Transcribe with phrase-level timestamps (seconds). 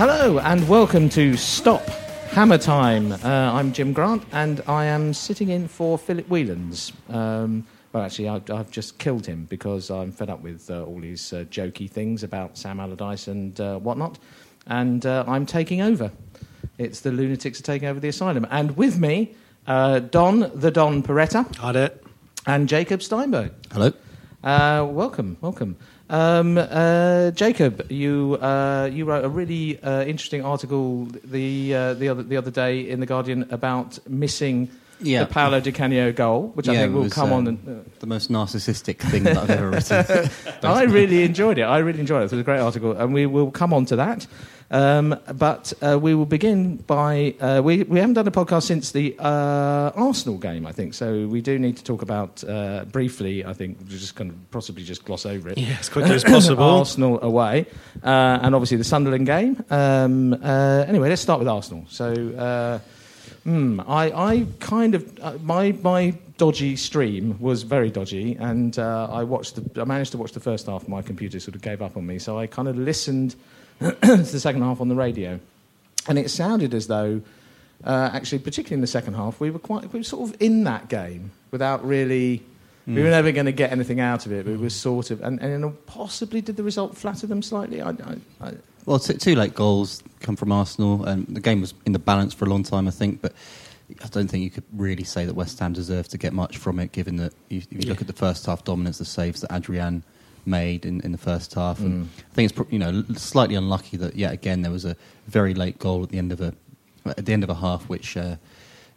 [0.00, 1.86] Hello and welcome to Stop
[2.30, 3.12] Hammer Time.
[3.12, 6.92] Uh, I'm Jim Grant and I am sitting in for Philip Whelans.
[7.10, 11.00] Um, well, actually, I, I've just killed him because I'm fed up with uh, all
[11.00, 14.18] these uh, jokey things about Sam Allardyce and uh, whatnot,
[14.66, 16.12] and uh, I'm taking over.
[16.78, 19.34] It's the lunatics are taking over the asylum, and with me,
[19.66, 21.90] uh, Don the Don Peretta Hi there.
[22.46, 23.52] and Jacob Steinberg.
[23.72, 23.92] Hello.
[24.42, 25.76] Uh, welcome, welcome.
[26.08, 32.08] Um, uh, Jacob, you uh, you wrote a really uh, interesting article the uh, the
[32.08, 34.70] other the other day in the Guardian about missing
[35.02, 35.24] Yeah.
[35.24, 37.48] the Paolo Di Canio goal, which I think will was, come on.
[37.48, 40.30] um, And, uh, The most narcissistic thing that I've ever written.
[40.62, 41.62] I really enjoyed it.
[41.62, 42.24] I really enjoyed it.
[42.26, 44.26] It was a great article, and we will come on to that.
[44.72, 48.92] Um, but uh, we will begin by uh, we we haven't done a podcast since
[48.92, 50.94] the uh, Arsenal game, I think.
[50.94, 53.44] So we do need to talk about uh, briefly.
[53.44, 55.58] I think we're just kind of possibly just gloss over it.
[55.58, 56.62] Yeah, as quickly as possible.
[56.78, 57.66] Arsenal away,
[58.04, 59.60] uh, and obviously the Sunderland game.
[59.70, 61.84] Um, uh, anyway, let's start with Arsenal.
[61.88, 62.80] So.
[63.50, 69.08] Hmm, I, I kind of uh, my my dodgy stream was very dodgy, and uh,
[69.10, 69.56] I watched.
[69.56, 70.86] The, I managed to watch the first half.
[70.86, 73.34] My computer sort of gave up on me, so I kind of listened
[73.80, 75.40] to the second half on the radio,
[76.06, 77.22] and it sounded as though,
[77.82, 80.62] uh, actually, particularly in the second half, we were quite we were sort of in
[80.64, 82.44] that game without really.
[82.86, 85.22] We were never going to get anything out of it, but it was sort of,
[85.22, 87.80] and, and possibly did the result flatter them slightly?
[87.80, 88.52] I, I, I,
[88.86, 92.34] well, t- two late goals come from Arsenal, and the game was in the balance
[92.34, 93.20] for a long time, I think.
[93.20, 93.32] But
[94.02, 96.78] I don't think you could really say that West Ham deserved to get much from
[96.78, 99.52] it, given that you, if you look at the first half dominance, the saves that
[99.52, 100.02] Adrian
[100.46, 101.80] made in, in the first half.
[101.80, 105.54] And I think it's you know slightly unlucky that yet again there was a very
[105.54, 106.54] late goal at the end of a
[107.06, 108.16] at the end of a half, which.
[108.16, 108.36] Uh,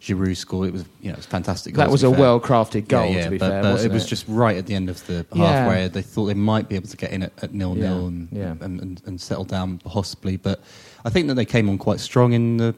[0.04, 0.68] Giroud scored.
[0.68, 1.74] It was, you know, it was fantastic.
[1.74, 3.62] that was a well-crafted goal, yeah, yeah, to be but, fair.
[3.62, 5.66] but wasn't it was just right at the end of the half Yeah.
[5.66, 8.06] where they thought they might be able to get in at, at nil nil Yeah,
[8.06, 8.54] and, yeah.
[8.60, 10.36] and, and and settle down possibly.
[10.36, 10.60] But
[11.04, 12.74] I think that they came on quite strong in the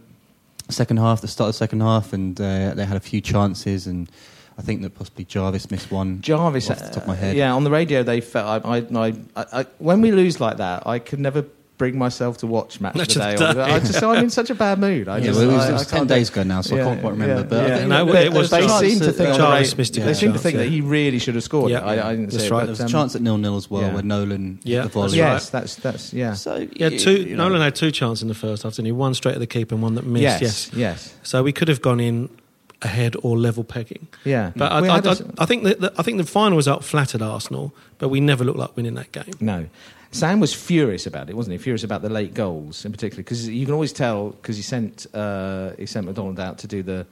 [0.69, 3.87] second half, the start of the second half, and uh, they had a few chances.
[3.87, 4.09] And
[4.59, 6.21] I think that possibly Jarvis missed one.
[6.23, 7.37] Jarvis, off the top of my uh, head.
[7.37, 8.65] yeah, on the radio they felt.
[8.65, 11.45] I, I, I, when we lose like that, I could never
[11.79, 13.37] bring myself to watch match of Match the day.
[13.37, 13.61] the day.
[13.63, 15.09] I just, I'm in such a bad mood.
[15.09, 16.75] I Yeah, just, well, it was, I- it I was ten days ago now, so
[16.77, 17.35] I can't quite remember.
[17.37, 17.77] yeah, but yeah.
[17.79, 20.01] think No, it was they Jarvis- seem to think on the Jarvis radio- missed a
[20.01, 21.71] They good seem to chance, think that he really should have scored.
[21.71, 21.81] Yeah.
[21.85, 23.39] I, I didn't That's see it, right, but, there was um, a chance at nil
[23.39, 23.93] nil as well, yeah.
[23.95, 25.21] where Nolan Yeah, hit the that's volley.
[25.21, 25.33] right.
[25.33, 26.33] Yes, that's that's yeah.
[26.35, 27.13] So Yeah, two.
[27.23, 28.93] you know, Nolan had two chances in the first half, didn't he?
[28.93, 30.23] One straight at the keeper and one that missed.
[30.23, 30.71] yes, Yes.
[30.75, 32.31] yes, So we could have gone in
[32.83, 34.07] ahead or level pegging.
[34.25, 34.53] yeah.
[34.55, 36.85] But I, We I, had I, a- I think that I think the final result
[36.85, 39.35] flattered Arsenal, but we never looked like winning that game.
[39.41, 39.67] No.
[40.13, 41.59] Sam was furious about it, wasn't he?
[41.59, 45.07] Furious about the late goals in particular, because you can always tell because he sent
[45.15, 47.07] uh, he sent McDonald out to do the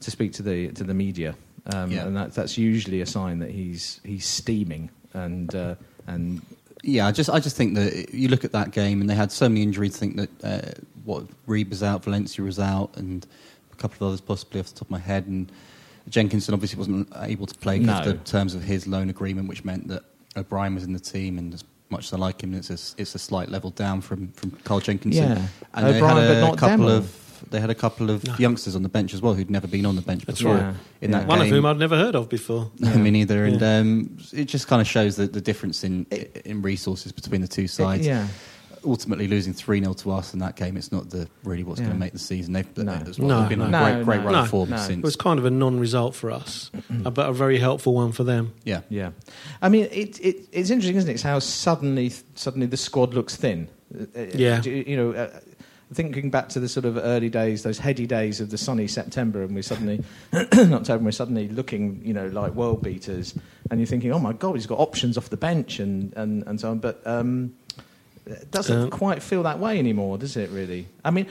[0.00, 1.34] to speak to the to the media,
[1.72, 2.06] um, Yeah.
[2.06, 5.74] and that, that's usually a sign that he's he's steaming and uh,
[6.06, 6.40] and
[6.82, 9.30] Yeah, I just I just think that you look at that game and they had
[9.30, 9.96] so many injuries.
[9.96, 10.70] Think that uh,
[11.04, 13.26] what Reid was out, Valencia was out, and
[13.78, 15.26] a couple of others possibly off the top of my head.
[15.26, 15.50] And
[16.08, 18.12] Jenkinson obviously wasn't able to play because No.
[18.12, 20.02] of the terms of his loan agreement, which meant that
[20.36, 21.38] O'Brien was in the team.
[21.38, 24.28] And as much as I like him, it's a, it's a slight level down from
[24.32, 25.28] from Carl Jenkinson.
[25.30, 25.46] Yeah.
[25.74, 26.96] and they O'Brien, had but a not couple Demo.
[26.98, 27.20] of.
[27.50, 28.34] They had a couple of No.
[28.38, 30.54] youngsters on the bench as well who'd never been on the bench That's before.
[30.56, 30.74] right.
[31.02, 31.18] In Yeah.
[31.18, 32.70] that One of whom I'd never heard of before.
[32.78, 33.44] No, me neither.
[33.44, 36.06] And um, it just kind of shows the, the difference in
[36.46, 38.06] in resources between the two sides.
[38.06, 38.28] yeah.
[38.84, 41.86] Ultimately losing 3 0 to us in that game, it's not the really what's Yeah.
[41.86, 42.52] going to make the season.
[42.52, 42.92] They've, No.
[43.06, 43.84] it's No, they've been on no.
[43.84, 44.40] a great, great No, run no.
[44.42, 44.76] of form No.
[44.76, 44.98] since.
[44.98, 46.70] It was kind of a non-result for us,
[47.04, 48.52] uh, but a very helpful one for them.
[48.64, 48.80] yeah.
[48.88, 49.10] Yeah,
[49.62, 51.14] I mean, it, it, it's interesting, isn't it?
[51.14, 53.68] It's how suddenly suddenly the squad looks thin.
[53.94, 54.62] Uh, Yeah.
[54.62, 55.30] you you know, uh,
[55.92, 59.42] thinking back to the sort of early days, those heady days of the sunny September,
[59.42, 60.02] and we're suddenly
[60.32, 63.34] in October, we're suddenly looking, you know, like world beaters,
[63.70, 66.60] and you're thinking, oh my god, he's got options off the bench and and, and
[66.60, 67.00] so on, but.
[67.06, 67.54] Um,
[68.26, 70.50] it doesn't Um, quite feel that way anymore, does it?
[70.50, 70.88] Really?
[71.04, 71.26] I mean,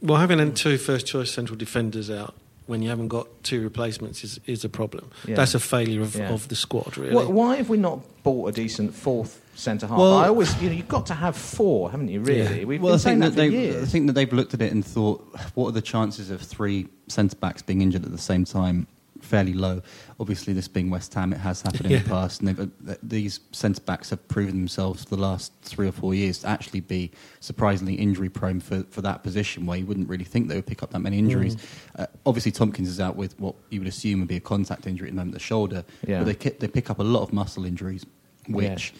[0.00, 2.34] Well, having then two first-choice central defenders out
[2.66, 5.10] when you haven't got two replacements is, is a problem.
[5.26, 5.34] Yeah.
[5.36, 6.30] That's a failure of, Yeah.
[6.32, 7.14] of the squad, really.
[7.14, 9.98] wh- why have we not bought a decent fourth centre half?
[9.98, 12.20] Well- I always, you know, you've got to have four, haven't you?
[12.20, 12.60] Really?
[12.60, 12.64] Yeah.
[12.66, 13.82] We've well, been I saying that, that, for they, years.
[13.82, 15.20] I think that they've looked at it and thought,
[15.54, 18.86] what are the chances of three centre backs being injured at the same time?
[19.20, 19.82] Fairly low.
[20.20, 21.98] Obviously, this being West Ham, it has happened in Yeah.
[22.02, 25.92] the past, and uh, these centre backs have proven themselves for the last three or
[25.92, 30.08] four years to actually be surprisingly injury prone for, for that position, where you wouldn't
[30.08, 31.54] really think they would pick up that many injuries.
[31.54, 31.60] Mm.
[32.00, 35.06] Uh, obviously, Tomkins is out with what you would assume would be a contact injury
[35.06, 36.18] at the moment, the shoulder, Yeah.
[36.18, 38.04] but they ki- they pick up a lot of muscle injuries,
[38.48, 38.94] which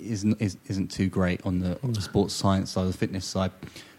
[0.00, 3.52] isn't is, isn't too great on the, on the sports science side, the fitness side.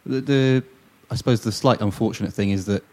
[0.06, 0.64] The, the
[1.10, 2.84] I suppose the slight unfortunate thing is that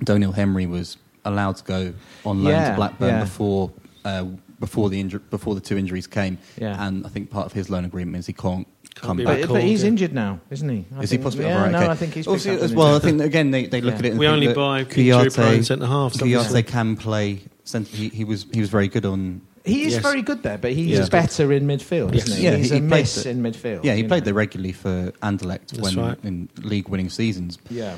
[0.00, 0.96] Doneil Henry was
[1.26, 1.92] allowed to go
[2.24, 3.20] on loan Yeah, to Blackburn yeah.
[3.24, 3.70] before
[4.04, 4.24] uh,
[4.60, 6.86] before the inju- before the two injuries came, Yeah.
[6.86, 8.66] and I think part of his loan agreement is he can't.
[8.94, 9.42] come be back.
[9.42, 10.86] But, but he's injured now, isn't he?
[10.96, 11.44] I Is he possibly?
[11.44, 11.90] Yeah, Right, no.
[11.90, 12.96] I think he's Also, up as well.
[12.96, 13.98] I think again they, they look Yeah.
[13.98, 14.10] at it.
[14.12, 16.28] And We think only that buy injury prone centre halves, don't?
[16.30, 17.40] Kouyaté can play.
[17.64, 19.42] centre- He, he was he was very good on.
[19.66, 20.02] He is Yes.
[20.02, 21.08] very good there, but he's Yeah.
[21.10, 22.24] better in midfield, Yes.
[22.28, 22.44] isn't he?
[22.44, 23.84] Yeah, he's he- a he played miss the- in midfield.
[23.84, 24.24] Yeah, he played know.
[24.26, 26.18] there regularly for Anderlecht That's when right.
[26.22, 27.58] in league winning seasons.
[27.68, 27.96] Yeah,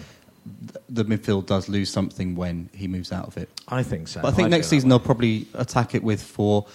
[0.89, 3.49] The midfield does lose something when he moves out of it.
[3.69, 4.21] I think so.
[4.23, 4.93] But I think feel next season way.
[4.99, 6.67] they'll probably attack it with four.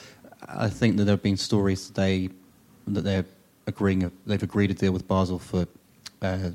[0.47, 2.29] I think that there have been stories today
[2.87, 3.25] that they're
[3.67, 4.11] agreeing.
[4.25, 5.65] They've agreed a deal with Basel for
[6.21, 6.49] uh,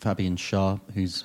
[0.00, 1.24] Fabian Schär, who's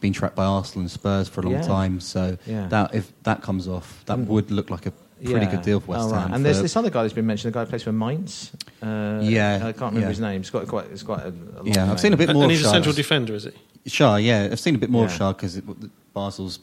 [0.00, 1.62] been tracked by Arsenal and Spurs for a long Yeah.
[1.62, 2.00] time.
[2.00, 2.66] So Yeah.
[2.68, 4.26] that if that comes off, that Mm.
[4.26, 4.92] would look like a
[5.22, 5.50] pretty Yeah.
[5.50, 6.20] good deal for West Oh, right.
[6.22, 6.32] Ham.
[6.34, 8.50] And there's this other guy that's been mentioned, the guy who plays for Mainz.
[8.82, 10.08] Uh, Yeah, I can't remember yeah.
[10.08, 10.40] his name.
[10.40, 11.98] It's got quite, it's quite a, a long Yeah, I've name.
[11.98, 13.50] seen a bit And- more and of he's a central defender, is he?
[13.86, 15.60] Schär, yeah, I've seen a bit more of Schär because
[16.14, 16.58] Basel's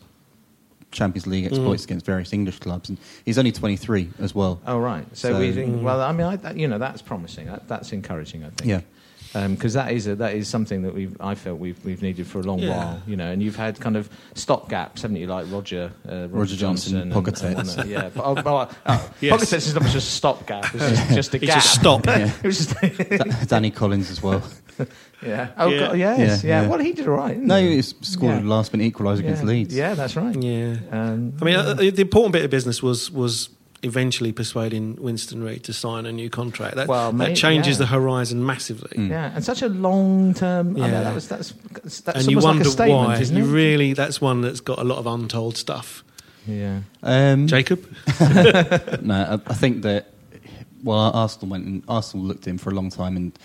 [0.92, 1.32] Champions Mm.
[1.32, 4.60] League exploits against various English clubs, and he's only 23 as well.
[4.66, 5.06] Oh right.
[5.14, 5.76] So, So- we think.
[5.78, 5.82] Mm.
[5.82, 7.48] Well, I mean, I, that, you know, that's promising.
[7.48, 8.44] That, that's encouraging.
[8.44, 8.66] I think.
[8.70, 8.82] Yeah.
[9.50, 12.40] Because that is a, that is something that we've I felt we've we've needed for
[12.40, 12.70] a long Yeah.
[12.78, 13.02] while.
[13.06, 15.28] You know, and you've had kind of stop gaps, haven't you?
[15.28, 17.44] Like Roger, uh, Roger, Roger Johnson, and- Pogatetz.
[17.44, 17.88] and whatnot.
[17.88, 18.10] yeah.
[18.16, 19.34] But, oh, oh, oh, Yes.
[19.44, 20.74] Pogatetz is not just a stop gap.
[20.74, 21.56] It's just, just a gap.
[21.56, 22.08] just stopped.
[22.08, 22.32] Yeah.
[22.44, 22.80] it was just.
[23.10, 24.42] Da- Danny Collins as well.
[25.26, 25.50] yeah.
[25.58, 25.80] Oh Yeah.
[25.80, 26.20] God, yes.
[26.20, 26.68] Yeah, Yeah, yeah.
[26.70, 27.38] Well, he did all right.
[27.38, 27.76] No, he?
[27.76, 28.42] he scored Yeah.
[28.42, 29.44] a last minute equaliser against.
[29.44, 29.76] Leeds.
[29.76, 30.36] Yeah, that's right.
[30.42, 30.76] Yeah.
[30.92, 33.50] Um, I mean, uh, the important bit of business was was
[33.84, 36.76] eventually persuading Winston Reid to sign a new contract.
[36.78, 37.86] That, Well, that mate, changes yeah.
[37.86, 38.90] the horizon massively.
[38.98, 39.10] Mm.
[39.10, 40.70] yeah, and such a long term.
[40.70, 41.04] I mean, Yeah.
[41.04, 41.54] that was that's
[41.84, 43.20] that's, that's and you almost wonder like a statement, why.
[43.22, 43.48] isn't You it?
[43.54, 46.04] really, that's one that's got a lot of untold stuff.
[46.48, 46.80] yeah.
[47.04, 47.86] Um, Jacob?
[49.02, 50.08] no, I, I think that
[50.84, 53.38] well, Arsenal went and Arsenal looked at him for a long time, and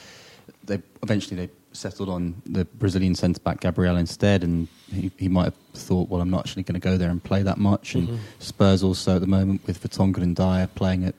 [0.64, 5.44] they eventually they settled on the Brazilian centre back Gabriel instead, and he, he might
[5.44, 7.94] have thought, well, I'm not actually going to go there and play that much.
[7.94, 8.19] And Mhm.
[8.41, 11.14] Spurs also at the moment with Vertonghen and Dier playing it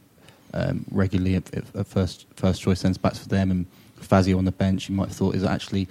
[0.54, 3.66] um, regularly at, at- first first choice centre backs for them, and
[3.98, 4.90] Fazio on the bench.
[4.90, 5.88] You might have thought is actually.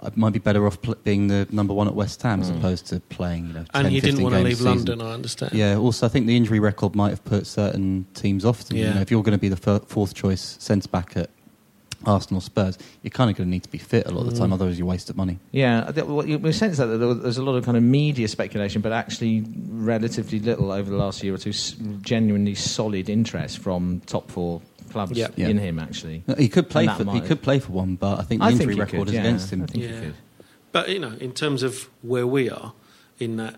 [0.00, 2.58] I might be better off pl- being the number one at West Ham as Mm.
[2.58, 3.48] opposed to playing.
[3.48, 4.60] You know, 10, And he 15 didn't want to leave.
[4.60, 5.52] London, I understand.
[5.52, 8.64] Yeah, also, I think the injury record might have put certain teams off.
[8.70, 8.94] You Yeah.
[8.94, 11.30] know, if you're going to be the fir- fourth choice centre back at
[12.08, 14.38] Arsenal Spurs, you're kind of going to need to be fit a lot of the
[14.38, 14.54] time, Mm.
[14.54, 15.38] otherwise, you wasted money.
[15.52, 18.26] Yeah, I think- well, you- we sense that there's a lot of kind of media
[18.28, 21.52] speculation, but actually relatively little over the last year or two.
[22.02, 24.60] Genuinely solid interest from top four
[24.90, 25.28] clubs Yeah.
[25.36, 25.48] Yeah.
[25.48, 25.78] in him.
[25.78, 28.50] Actually, He could play for he could play for one, but I think the I
[28.52, 29.20] injury think record could, is yeah.
[29.20, 29.62] against him.
[29.62, 30.00] I think he Yeah.
[30.00, 30.14] could.
[30.72, 32.72] But, you know, in terms of where we are
[33.18, 33.56] in that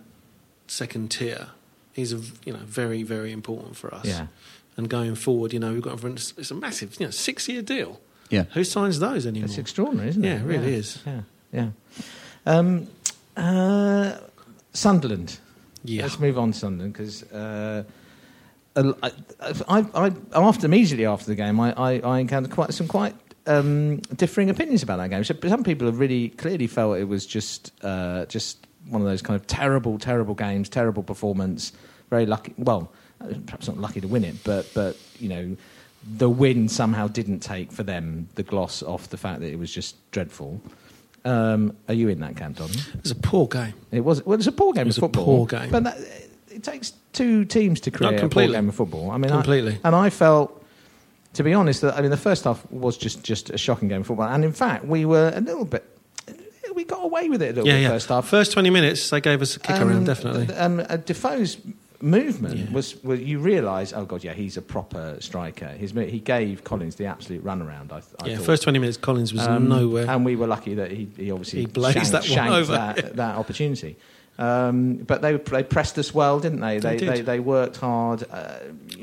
[0.66, 1.48] second tier,
[1.92, 4.06] he's a, you know, very, very important for us.
[4.06, 4.26] Yeah.
[4.76, 7.62] And going forward, you know, we've got it's it's a massive, you know, six year
[7.62, 8.00] deal.
[8.30, 9.46] Yeah, Who signs those anymore?
[9.46, 10.28] It's extraordinary, isn't it?
[10.28, 11.02] Yeah, it really is.
[11.04, 11.20] Yeah,
[11.52, 11.70] yeah.
[12.46, 12.86] Um,
[13.36, 14.12] uh,
[14.72, 15.38] Sunderland.
[15.84, 16.02] Yeah.
[16.02, 17.84] Let's move on to Sunderland because uh,
[18.76, 19.12] I,
[19.68, 23.14] I, I, after immediately after the game, I, I, I encountered quite some quite
[23.46, 25.24] um, differing opinions about that game.
[25.24, 29.22] So some people have really clearly felt it was just uh, just one of those
[29.22, 31.72] kind of terrible, terrible games, terrible performance.
[32.10, 32.54] Very lucky.
[32.58, 35.56] Well, uh, perhaps not lucky to win it, but but you know.
[36.02, 39.70] The win somehow didn't take for them the gloss off the fact that it was
[39.72, 40.60] just dreadful.
[41.24, 42.70] Um, are you in that camp, Don?
[42.70, 43.74] It was a poor game.
[43.92, 44.24] It was.
[44.24, 45.70] Well, it's a poor game It was of a poor game.
[45.70, 45.98] but that,
[46.50, 49.10] it takes two teams to create a poor game of football.
[49.10, 49.78] I mean, I- Completely.
[49.84, 50.56] and I felt
[51.34, 54.00] to be honest, that I mean, the first half was just, just a shocking game
[54.00, 54.28] of football.
[54.28, 55.84] And in fact, we were a little bit.
[56.74, 57.88] We got away with it a little Yeah, bit yeah.
[57.90, 58.26] first half.
[58.26, 60.52] First 20 minutes, they gave us a kick Um, around, definitely.
[60.54, 61.56] Um, uh, Defoe's
[62.02, 62.72] movement Yeah.
[62.72, 65.68] was, well, you realise, oh god, yeah, he's a proper striker.
[65.68, 67.92] His he gave Collins the absolute runaround.
[67.92, 68.46] I, I yeah, thought.
[68.46, 70.08] first 20 minutes, Collins was Um, nowhere.
[70.08, 72.72] and we were lucky that he, he obviously He blazed shanked, that one shanked over.
[72.72, 73.96] that, that opportunity.
[74.38, 76.78] Um, but they they pressed us well, didn't they?
[76.78, 78.24] They They they, they worked hard.
[78.30, 78.54] Uh,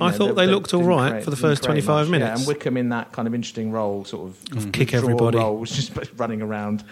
[0.02, 2.20] I thought they looked all right create- for the first 25 much.
[2.20, 2.40] Yeah, minutes.
[2.42, 5.38] and Wickham in that kind of interesting role, sort of Kick draw everybody.
[5.38, 6.84] roles, just running around,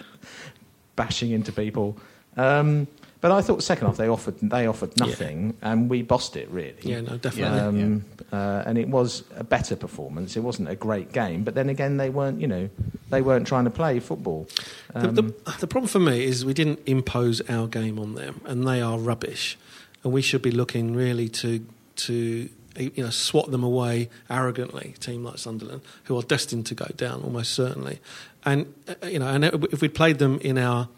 [0.94, 1.96] bashing into people.
[2.36, 2.86] Um,
[3.20, 6.48] but I thought the second half they offered they offered nothing, and we bossed it
[6.50, 6.76] really.
[6.82, 7.58] Yeah, no, definitely.
[7.58, 10.36] Um, uh, and it was a better performance.
[10.36, 12.40] It wasn't a great game, but then again, they weren't.
[12.40, 12.70] You know,
[13.10, 14.48] they weren't trying to play football.
[14.92, 15.22] The, Um, the,
[15.60, 18.98] the problem for me is we didn't impose our game on them, and they are
[18.98, 19.56] rubbish.
[20.04, 21.64] And we should be looking really to
[21.96, 24.92] to you know swat them away arrogantly.
[24.96, 28.00] A team like Sunderland, who are destined to go down almost certainly,
[28.44, 30.88] and uh, you know, and if we'd played them in our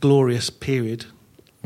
[0.00, 1.06] glorious period,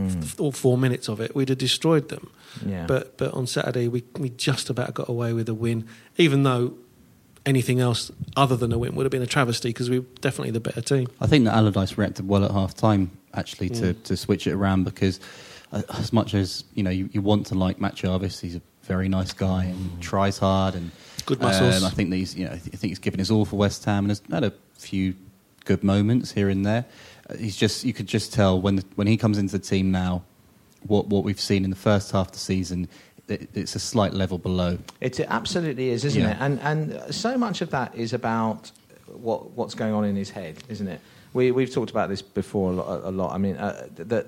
[0.08, 2.30] f- all four minutes of it, we'd have destroyed them.
[2.66, 2.86] yeah.
[2.86, 6.74] But but on Saturday we we just about got away with a win, even though
[7.44, 10.52] anything else other than a win would have been a travesty because we were definitely
[10.52, 11.08] the better team.
[11.20, 14.02] I think that Allardyce reacted well at half time, actually, to, Mm.
[14.04, 15.18] to switch it around because
[15.72, 18.62] uh, as much as you know you, you want to like Matt Jarvis, he's a
[18.84, 20.90] very nice guy and tries hard and
[21.24, 21.82] Good muscles.
[21.82, 23.84] Um, I think that he's you know I think he's given his all for West
[23.86, 25.14] Ham and has had a few
[25.64, 26.84] good moments here and there.
[27.30, 29.90] Uh, he's just you could just tell when the, when he comes into the team
[29.90, 30.22] now,
[30.86, 32.88] what what we've seen in the first half of the season,
[33.28, 34.78] it, it's a slight level below.
[35.00, 36.30] It absolutely is, isn't Yeah.
[36.32, 36.36] it?
[36.40, 38.70] And and so much of that is about
[39.06, 41.00] what what's going on in his head, isn't it?
[41.32, 43.00] We we've talked about this before a lot.
[43.04, 43.32] A lot.
[43.34, 44.26] I mean, uh, that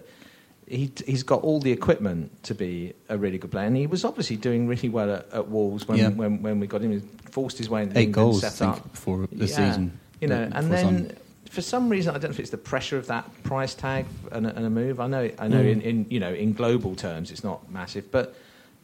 [0.68, 4.04] he he's got all the equipment to be a really good player, and he was
[4.04, 6.08] obviously doing really well at, at Wolves when, Yeah.
[6.08, 6.92] when when we got him.
[6.92, 7.00] He
[7.30, 9.56] forced his way into Eight England, goals, set up before the Yeah.
[9.56, 9.98] season.
[10.20, 11.16] You know, and then.
[11.54, 11.62] On.
[11.62, 14.46] For some reason, I don't know if it's the pressure of that price tag and
[14.46, 15.00] a, and a move.
[15.00, 15.62] I know, I know.
[15.62, 15.70] Mm.
[15.70, 18.34] In, in you know, in global terms, it's not massive, but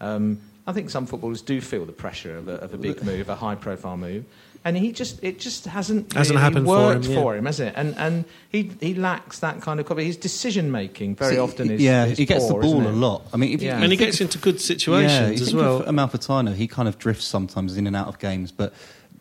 [0.00, 3.28] um, I think some footballers do feel the pressure of a, of a big move,
[3.28, 4.24] a high-profile move,
[4.64, 7.20] and he just it just hasn't Hasn't really happened for worked him, yeah.
[7.22, 7.72] for him, has it?
[7.76, 10.16] And and he he lacks that kind of confidence.
[10.16, 12.92] His decision making very See, often is yeah, is he gets poor, the ball a
[12.92, 13.26] lot.
[13.32, 13.78] I mean, if Yeah.
[13.78, 15.82] you and he gets into good yeah, situations you as think well.
[15.82, 18.74] Of Amalfitano, he kind of drifts sometimes in and out of games, but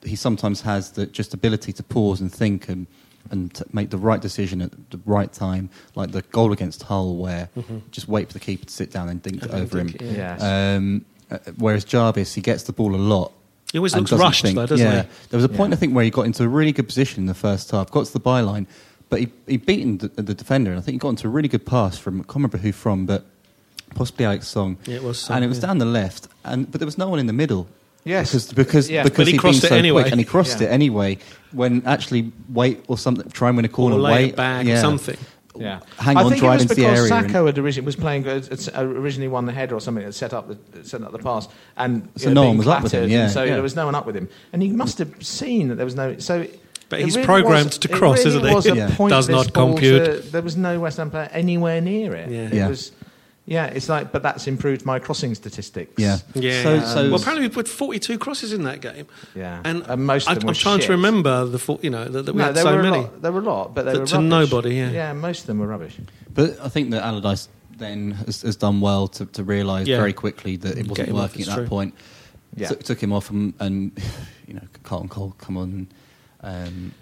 [0.04, 2.88] he sometimes has the just ability to pause and think and
[3.32, 7.16] and to make the right decision at the right time, like the goal against Hull,
[7.16, 7.50] where
[7.92, 10.16] just wait for the keeper to sit down and dink it over dink him.
[10.16, 10.76] yeah.
[10.76, 13.32] Um, uh, whereas Jarvis, he gets the ball a lot.
[13.72, 15.04] He always looks rushed, think- though, doesn't yeah.
[15.04, 15.10] he?
[15.30, 15.76] There was a point Yeah.
[15.76, 18.08] I think where he got into a really good position in the first half, got
[18.08, 18.66] to the byline,
[19.10, 21.48] but he he beaten the, the defender, and I think he got into a really
[21.50, 23.26] good pass from I can't remember who from, but
[23.94, 24.78] possibly Alex Song.
[24.86, 25.68] Yeah, it was Song, and it was yeah.
[25.68, 27.68] down the left, and but there was no one in the middle.
[28.06, 28.32] Yes.
[28.32, 29.04] because because Yeah.
[29.04, 30.02] because But he he'd crossed it so anyway.
[30.04, 30.68] quick, and he crossed Yeah.
[30.68, 31.18] it anyway.
[31.52, 34.66] When actually wait or something, try and win a or corner, lay wait it back
[34.66, 34.78] yeah.
[34.78, 35.18] or something.
[35.58, 37.58] Yeah, Hang I on, think drive it was into the because area and- Sakho had
[37.58, 38.40] originally was playing uh,
[38.78, 41.50] uh, originally won the header or something that set up the set up the pass,
[41.76, 43.54] and So you know, no one was up with him, yeah, so yeah.
[43.56, 45.96] there was no one up with him, and he must have seen that there was
[45.96, 46.16] no.
[46.20, 46.46] So,
[46.88, 48.56] But he's really programmed was- to it cross, really isn't he?
[48.56, 49.08] Was a Yeah.
[49.10, 50.06] Does not compute.
[50.24, 52.30] to- there was no West Ham player anywhere near it.
[52.32, 52.66] Yeah.
[52.66, 52.92] It was.
[53.50, 55.94] Yeah, it's like, but that's improved my crossing statistics.
[55.98, 56.18] Yeah.
[56.36, 56.62] Yeah.
[56.64, 59.08] So- so- well, apparently we put 42 crosses in that game.
[59.36, 59.62] Yeah.
[59.66, 60.86] And, And most of I, them I'm trying shit.
[60.88, 62.98] to remember the full, you know that, that we no, had there so were many.
[62.98, 64.30] A lot, there were a lot, but they To- were to rubbish.
[64.30, 64.92] nobody, yeah.
[64.92, 65.98] Yeah, most of them were rubbish.
[66.32, 69.98] But I think that Allardyce then has, has done well to, to realise Yeah.
[69.98, 71.68] very quickly that it wasn't him off, working at that true.
[71.68, 71.96] point.
[72.56, 72.68] Yeah.
[72.68, 73.92] Took, took him off, and, and
[74.48, 75.88] you know, Carlton Cole come on.
[76.42, 76.94] Um,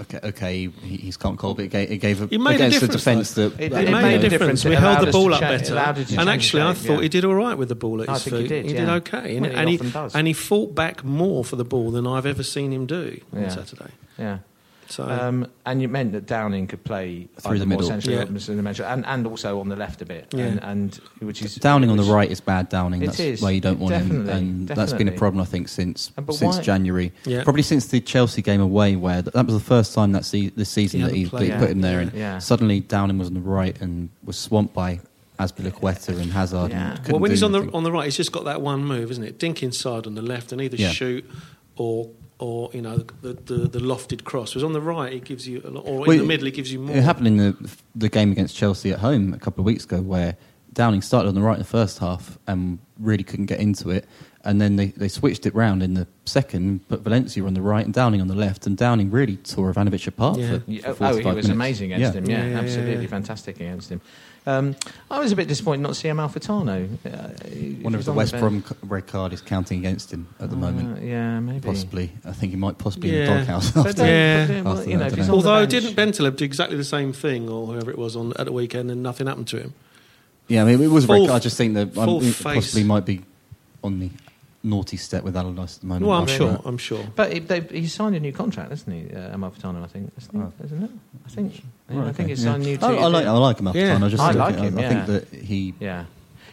[0.00, 2.66] okay, okay, he, he's Carlton Cole, but it gave, it gave a, It made a
[2.66, 4.62] against the defence that It- It, it made made a a difference.
[4.62, 4.64] difference.
[4.64, 7.00] We held the ball up cha- better, allowed you to and actually, I thought yeah.
[7.02, 8.48] he did all right with the ball at I his think he feet.
[8.48, 8.94] did, did yeah.
[8.94, 10.14] okay, and, he and he does.
[10.14, 13.50] and he fought back more for the ball than I've ever seen him do on
[13.50, 13.90] Saturday.
[14.18, 14.38] Yeah.
[14.88, 17.88] So Um, and it meant that Downing could play Through the more middle.
[17.88, 18.22] centrally Yeah.
[18.24, 20.26] in the middle, and, and also on the left a bit.
[20.34, 20.44] Yeah.
[20.44, 23.02] And, and which is Downing on the right is bad Downing.
[23.02, 25.46] It That's is, why you don't want him, definitely, and that's been a problem I
[25.46, 27.12] think since since why- January.
[27.24, 27.42] Yeah.
[27.44, 30.52] Probably since the Chelsea game away, where th- that was the first time that se-
[30.56, 31.60] this season He that he, hadn't that he played.
[31.60, 32.38] put him there, and Yeah.
[32.38, 35.00] suddenly Downing was on the right and was swamped by
[35.38, 36.70] Azpilicueta and Hazard.
[36.70, 36.96] Yeah.
[36.96, 38.84] And well, when do he's on the on the right, he's just got that one
[38.84, 39.38] move, isn't it?
[39.38, 40.90] Dink inside on the left, and either Yeah.
[40.90, 41.24] shoot
[41.76, 42.10] or
[42.42, 44.54] or you know the, the the lofted cross.
[44.54, 46.54] Whereas on the right, it gives you, a lot, or Well, in the middle, it
[46.54, 46.96] gives you more.
[46.96, 50.02] It happened in the the game against Chelsea at home a couple of weeks ago,
[50.02, 50.36] where
[50.72, 54.06] Downing started on the right in the first half and really couldn't get into it.
[54.44, 57.84] And then they, they switched it round in the second, put Valencia on the right
[57.84, 58.66] and Downing on the left.
[58.66, 60.58] And Downing really tore Ivanovic apart Yeah.
[60.58, 61.48] for, for 45 oh, he was minutes.
[61.48, 62.24] amazing against him.
[62.24, 63.08] Yeah, Yeah, yeah, absolutely yeah.
[63.10, 64.00] fantastic against him.
[64.44, 64.74] Um,
[65.10, 66.88] I was a bit disappointed not to see him Alfitano.
[67.06, 68.40] Uh, Wonder if the West bench.
[68.40, 70.98] Brom red card is counting against him at the moment.
[70.98, 71.60] Uh, yeah, maybe.
[71.60, 72.10] Possibly.
[72.24, 73.18] I think he might possibly Yeah.
[73.18, 73.70] in the doghouse.
[73.70, 74.04] But after.
[74.06, 74.46] Yeah.
[74.46, 75.96] but well, After you know, that, I he's don't on the Although bench- didn't
[76.32, 79.00] Bentaleb do exactly the same thing, or whoever it was on at the weekend, and
[79.02, 79.74] nothing happened to him?
[80.48, 81.36] Yeah, I mean, it was Full- red card.
[81.36, 83.20] I just think that um, full it possibly might be
[83.84, 84.10] on the
[84.62, 86.06] naughty step with Allardyce at the moment.
[86.06, 86.52] Well, I'm sure.
[86.52, 86.60] that.
[86.64, 87.04] I'm sure.
[87.16, 90.36] But he, they, he signed a new contract, hasn't he, uh, Amalfitano, I think, isn't,
[90.40, 90.52] Oh.
[90.58, 90.64] he?
[90.66, 90.90] isn't it?
[91.26, 91.62] I think.
[91.90, 92.52] Yeah, Right, I think okay, he's yeah.
[92.52, 92.78] signed a new.
[92.80, 93.40] I, I like, I deal.
[93.40, 93.68] like him.
[93.74, 93.98] Yeah.
[94.04, 95.74] I just I think, like I, him, I think that he.
[95.80, 96.04] Yeah.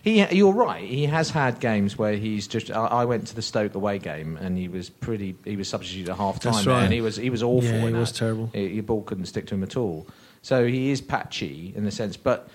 [0.02, 0.84] He, you're right.
[0.88, 2.72] He has had games where he's just.
[2.72, 5.36] I, I went to the Stoke away game and he was pretty.
[5.44, 6.84] He was substituted at half time, right.
[6.86, 7.70] and he was he was awful.
[7.70, 8.18] Yeah, in he was that.
[8.18, 8.50] terrible.
[8.54, 10.08] He- Your ball couldn't stick to him at all.
[10.42, 12.48] So he is patchy in the sense, but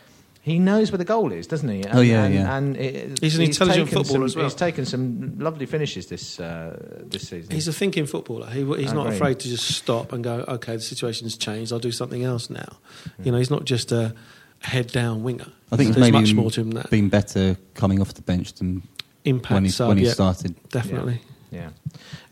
[0.44, 1.80] he knows where the goal is, doesn't he?
[1.82, 2.54] And, Oh, yeah, and, yeah.
[2.56, 4.44] And it, He's an intelligent taken footballer some- as well.
[4.44, 7.50] He's taken some lovely finishes this uh, this season.
[7.50, 8.48] He's a thinking footballer.
[8.50, 9.16] He, he's I not agree.
[9.16, 11.72] afraid to just stop and go, okay, the situation's changed.
[11.72, 12.76] I'll do something else now.
[13.22, 14.14] You know, he's not just a
[14.60, 15.46] head down winger.
[15.72, 16.90] I think he's there's maybe much more to him than that.
[16.90, 18.82] been better coming off the bench than
[19.24, 20.54] Impact when he, sub, when he yeah, started.
[20.68, 21.22] definitely.
[21.50, 21.70] Yeah,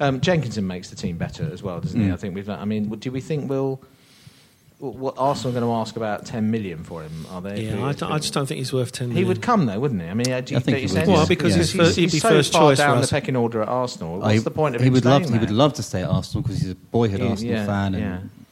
[0.00, 2.08] um, Jenkinson makes the team better as well, doesn't he?
[2.08, 2.12] Mm.
[2.12, 2.48] I think we've.
[2.50, 3.80] I mean, do we think we'll?
[4.82, 7.24] What Arsenal are going to ask about ten million for him?
[7.30, 7.66] Are they?
[7.66, 9.24] Yeah, I, just don't think he's worth 10 million.
[9.24, 10.08] He would come though, wouldn't he?
[10.08, 11.14] I mean, uh, do you, I think do you he would, sense- yeah.
[11.14, 11.58] Well, because Yeah.
[11.58, 14.18] he's first, he'd be so first far choice down the pecking order at Arsenal.
[14.18, 16.02] What's I- the point of he him would love staying he would love to stay
[16.02, 18.02] at Arsenal because he's a boyhood He- Arsenal yeah, fan and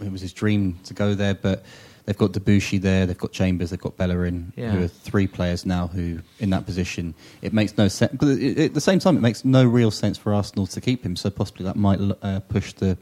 [0.00, 0.06] yeah.
[0.06, 1.34] it was his dream to go there.
[1.34, 1.64] But
[2.04, 4.70] they've got Debuchy there, they've got Chambers, they've got Bellerin, Yeah.
[4.70, 7.12] who are three players now who in that position.
[7.42, 8.12] It makes no sense.
[8.16, 11.16] But at the same time, it makes no real sense for Arsenal to keep him.
[11.16, 12.96] So possibly that might uh, push the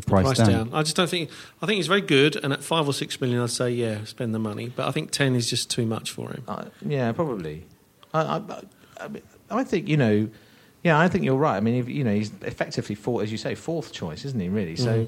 [0.00, 0.50] the price, price down.
[0.50, 0.70] down.
[0.72, 1.30] I just don't think.
[1.62, 4.34] I think he's very good, and at five or six million, I'd say yeah, spend
[4.34, 4.68] the money.
[4.74, 6.44] But I think ten is just too much for him.
[6.48, 7.64] Uh, yeah, probably.
[8.14, 8.42] I, I,
[9.00, 9.08] I,
[9.50, 10.28] I think you know.
[10.82, 11.58] Yeah, I think you're right.
[11.58, 14.48] I mean, if, you know, he's effectively fourth, as you say, fourth choice, isn't he?
[14.48, 14.76] Really?
[14.76, 15.06] So,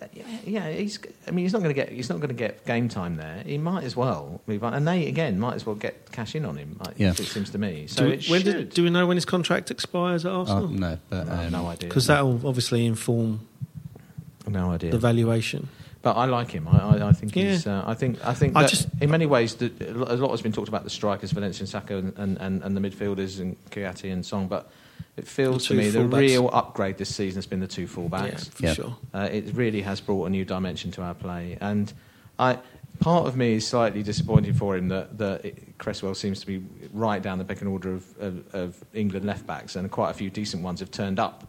[0.00, 0.08] Mm.
[0.14, 0.98] yeah, yeah, he's.
[1.28, 1.90] I mean, he's not going to get.
[1.92, 3.42] He's not going to get game time there.
[3.44, 6.46] He might as well move on, and they again might as well get cash in
[6.46, 6.78] on him.
[6.82, 7.10] Like, Yeah.
[7.10, 7.86] It seems to me.
[7.88, 8.52] So do, we, it when should.
[8.56, 10.68] did, do we know when his contract expires at Uh, Arsenal?
[10.68, 11.88] no, but no, um, no idea.
[11.90, 13.46] Because that'll obviously inform
[14.48, 14.90] no idea.
[14.90, 15.68] the valuation.
[16.02, 16.66] But I like him.
[16.66, 17.50] I, I, I think Yeah.
[17.50, 17.66] he's.
[17.66, 18.24] Uh, I think.
[18.26, 19.70] I think I that just- in many ways, the,
[20.08, 22.76] a lot has been talked about the strikers, Valencia and Sakho, and, and, and, and
[22.76, 24.48] the midfielders and Kouyaté and Song.
[24.48, 24.68] But
[25.16, 26.18] it feels to two me the fullbacks.
[26.18, 28.30] real upgrade this season has been the two fullbacks.
[28.32, 28.74] Yeah, for Yeah.
[28.74, 28.96] sure.
[29.14, 31.92] Uh, it really has brought a new dimension to our play, and
[32.38, 32.58] I.
[33.00, 36.62] Part of me is slightly disappointed for him that, that it, Cresswell seems to be
[36.92, 40.28] right down the pecking order of, of, of England left backs, and quite a few
[40.30, 41.48] decent ones have turned up.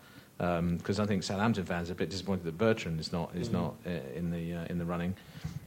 [0.77, 3.75] Because I think Southampton fans are a bit disappointed that Bertrand is not is not
[3.85, 5.15] uh, in the uh, in the running.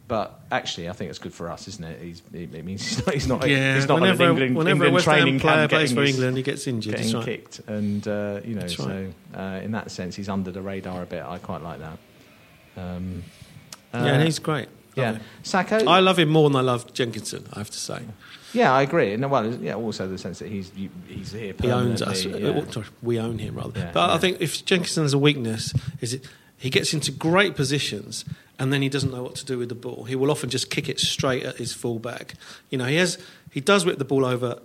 [0.08, 2.00] But actually, I think it's good for us, isn't it?
[2.00, 5.04] He's, it it means he's not he's not, Yeah, he's not whenever, England, whenever England
[5.04, 6.96] training player plays for England, he gets injured.
[6.96, 7.24] getting right.
[7.24, 11.02] kicked, and uh, you know, That's so uh, in that sense, he's under the radar
[11.02, 11.24] a bit.
[11.24, 11.98] I quite like that.
[12.76, 13.24] Um,
[13.92, 14.68] yeah, and uh, he's great.
[14.96, 15.22] Yeah, him.
[15.44, 15.86] Sakho.
[15.86, 17.46] I love him more than I love Jenkinson.
[17.52, 18.02] I have to say,
[18.52, 19.12] yeah, I agree.
[19.12, 20.72] And well, yeah, also the sense that he's
[21.06, 21.54] he's here.
[21.60, 22.24] he owns us.
[22.24, 22.62] Yeah.
[23.02, 23.78] We own him rather.
[23.78, 27.54] Yeah, but I think if Jenkinson has a weakness, is it he gets into great
[27.54, 28.24] positions
[28.58, 30.04] and then he doesn't know what to do with the ball.
[30.04, 32.34] He will often just kick it straight at his fullback.
[32.70, 33.18] You know, he has
[33.50, 34.58] he does whip the ball over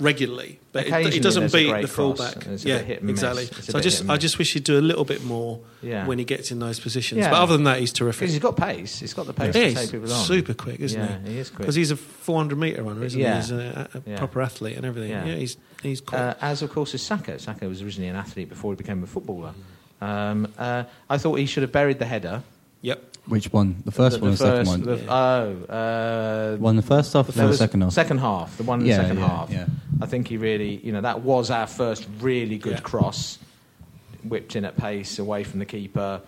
[0.00, 2.44] regularly, but it, it doesn't beat the fullback.
[2.44, 3.22] and it's a yeah, bit hit and miss.
[3.22, 3.46] exactly.
[3.46, 6.06] So I just I just wish he'd do a little bit more Yeah.
[6.06, 7.18] when he gets in those positions.
[7.20, 7.30] Yeah.
[7.30, 8.28] But other than that, he's terrific.
[8.30, 9.00] he's got pace.
[9.00, 10.24] He's got the pace He to take people on.
[10.24, 11.32] super quick, isn't yeah, he?
[11.32, 11.58] he is quick.
[11.60, 13.34] Because he's a 400 metre runner, isn't Yeah.
[13.34, 13.40] he?
[13.40, 14.18] He's a, a Yeah.
[14.18, 15.10] proper athlete and everything.
[15.10, 15.24] Yeah.
[15.26, 16.02] Yeah, he's he's.
[16.12, 17.34] Uh, as of course is Sakho.
[17.44, 19.54] Sakho was originally an athlete before he became a footballer.
[20.00, 22.42] Um, uh, I thought he should have buried the header.
[22.82, 23.16] Yep.
[23.26, 23.82] which one?
[23.84, 24.96] The first The- one or the the second one?
[24.98, 27.92] the- oh, uh, one the first half or there the second half?
[27.92, 29.50] Second half, the one in Yeah, the second yeah, half.
[29.50, 29.66] yeah.
[30.00, 32.80] I think he really, you know, that was our first really good Yeah.
[32.80, 33.38] cross,
[34.24, 36.20] whipped in at pace away from the keeper.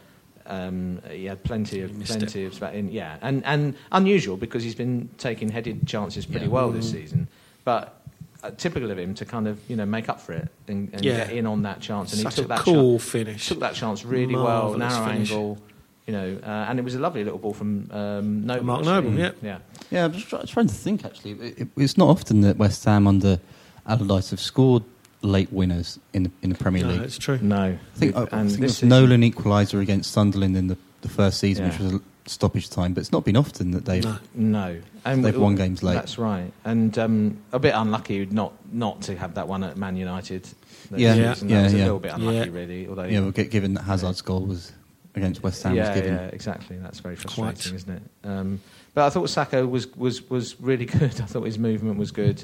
[0.46, 4.64] Um, he had plenty of He missed plenty of in, yeah, and and unusual because
[4.64, 6.52] he's been taking headed chances pretty Yeah.
[6.52, 6.92] well this Mm.
[6.92, 7.28] season,
[7.64, 7.96] but.
[8.42, 11.04] Uh, typical of him to kind of you know make up for it and, and
[11.04, 11.26] Yeah.
[11.26, 13.48] get in on that chance, and Such he took a that cool chance, finish.
[13.48, 15.30] took that chance really well, narrow finish.
[15.30, 15.58] angle,
[16.06, 18.64] you know, uh, and it was a lovely little ball from um, Noble.
[18.64, 18.94] Mark actually.
[18.94, 19.30] Noble, yeah.
[19.42, 19.58] yeah.
[19.90, 21.32] Yeah, I'm just try- trying to think actually.
[21.32, 23.38] It, it- it's not often that West Ham under
[23.86, 24.82] Allardyce have scored
[25.22, 27.02] late winners in the, in the Premier No, League.
[27.02, 27.38] it's true.
[27.42, 30.66] No, I think, I, I think this it was season- Nolan equaliser against Sunderland in
[30.68, 31.70] the, the first season, Yeah.
[31.72, 34.04] which was a stoppage time, but it's not been often that they've.
[34.04, 34.18] No.
[34.34, 35.94] No, and They've won games late.
[35.94, 39.96] That's right, and um, a bit unlucky not not to have that one at Man
[39.96, 40.44] United.
[40.90, 41.48] this Yeah, season.
[41.48, 42.54] yeah, that was a little bit unlucky, Yeah.
[42.58, 42.88] really.
[42.88, 44.72] Although, Yeah, well, given that Hazard's goal was
[45.14, 46.14] against West Ham yeah, was given.
[46.14, 46.76] yeah, exactly.
[46.78, 48.02] That's very frustrating, isn't it?
[48.24, 48.60] Um,
[48.94, 51.20] but I thought Sakho was, was, was really good.
[51.20, 52.42] I thought his movement was good.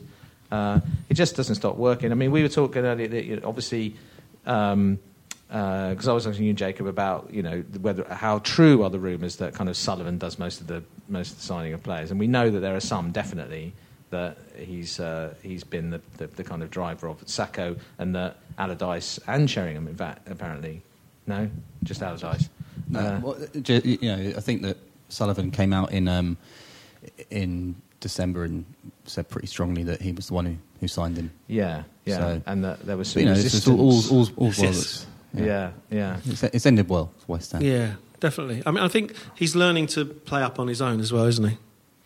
[0.51, 2.13] Uh, it just doesn't stop working.
[2.13, 3.97] I mean, we were talking earlier that you know, obviously,
[4.45, 4.99] because um,
[5.51, 8.99] uh 'cause I was asking you, Jacob, about you know whether how true are the
[9.01, 12.11] rumours that kind of Sullivan does most of the most of the signing of players,
[12.13, 13.73] and we know that there are some definitely
[14.11, 18.37] that he's uh, he's been the, the, the kind of driver of Sakho, and that
[18.59, 20.83] Allardyce and Sheringham, in fact, apparently,
[21.27, 21.49] no,
[21.85, 22.49] just Allardyce.
[22.89, 24.77] No, Uh, well, ju- you know, I think that
[25.09, 26.37] Sullivan came out in um,
[27.31, 28.65] in December and
[29.05, 31.31] said pretty strongly that he was the one who, who signed him.
[31.49, 33.65] Yeah, yeah, So- and that there was some you know, resistance.
[33.65, 34.59] just all, all, all, all well Yes.
[34.59, 37.63] that's- yeah, yeah, It's, it's ended well for West Ham.
[37.63, 38.63] Yeah, definitely.
[38.65, 41.47] I mean, I think he's learning to play up on his own as well, isn't
[41.49, 41.59] he?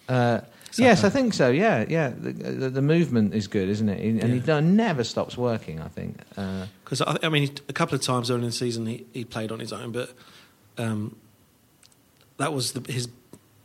[0.09, 0.41] Uh,
[0.79, 1.51] yes, I think so.
[1.51, 2.11] Yeah, yeah.
[2.17, 4.01] The, the, the movement is good, isn't it?
[4.23, 4.61] And he Yeah.
[4.61, 5.81] never stops working.
[5.81, 6.19] I think.
[6.37, 9.25] Uh, Because I, I mean, a couple of times early in the season he, he
[9.25, 10.13] played on his own, but
[10.79, 11.17] um,
[12.39, 13.09] that was the, his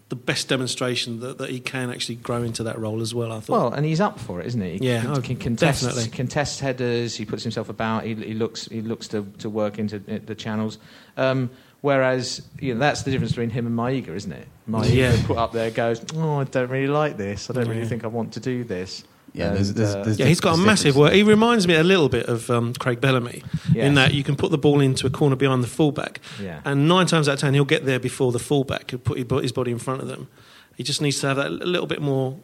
[0.09, 3.31] the best demonstration that, that he can actually grow into that role as well.
[3.31, 3.49] I thought.
[3.53, 4.77] well, and he's up for it, isn't he?
[4.77, 6.11] He Yeah, can, oh, can contest, definitely.
[6.11, 7.15] contest headers.
[7.15, 8.03] He puts himself about.
[8.03, 8.65] He, he looks.
[8.67, 10.77] He looks to, to work into the channels.
[11.17, 11.49] Um,
[11.85, 14.47] whereas, you know, that's the difference between him and Maiga, isn't it?
[14.69, 15.21] Maiga Yeah.
[15.27, 17.49] put up there goes, "Oh, I don't really like this.
[17.49, 17.87] I don't really Yeah.
[17.87, 20.57] think I want to do this." Yeah, And, there's- uh, there's- yeah, he's got a
[20.57, 20.97] massive difference.
[21.11, 21.13] work.
[21.13, 23.43] He reminds me a little bit of um, Craig Bellamy
[23.73, 23.85] Yes.
[23.87, 26.61] in that you can put the ball into a corner behind the fullback, Yeah.
[26.65, 28.89] and nine times out of ten he'll get there before the fullback.
[28.91, 30.27] He'll put his his body in front of them.
[30.77, 32.37] He just needs to have that a little bit more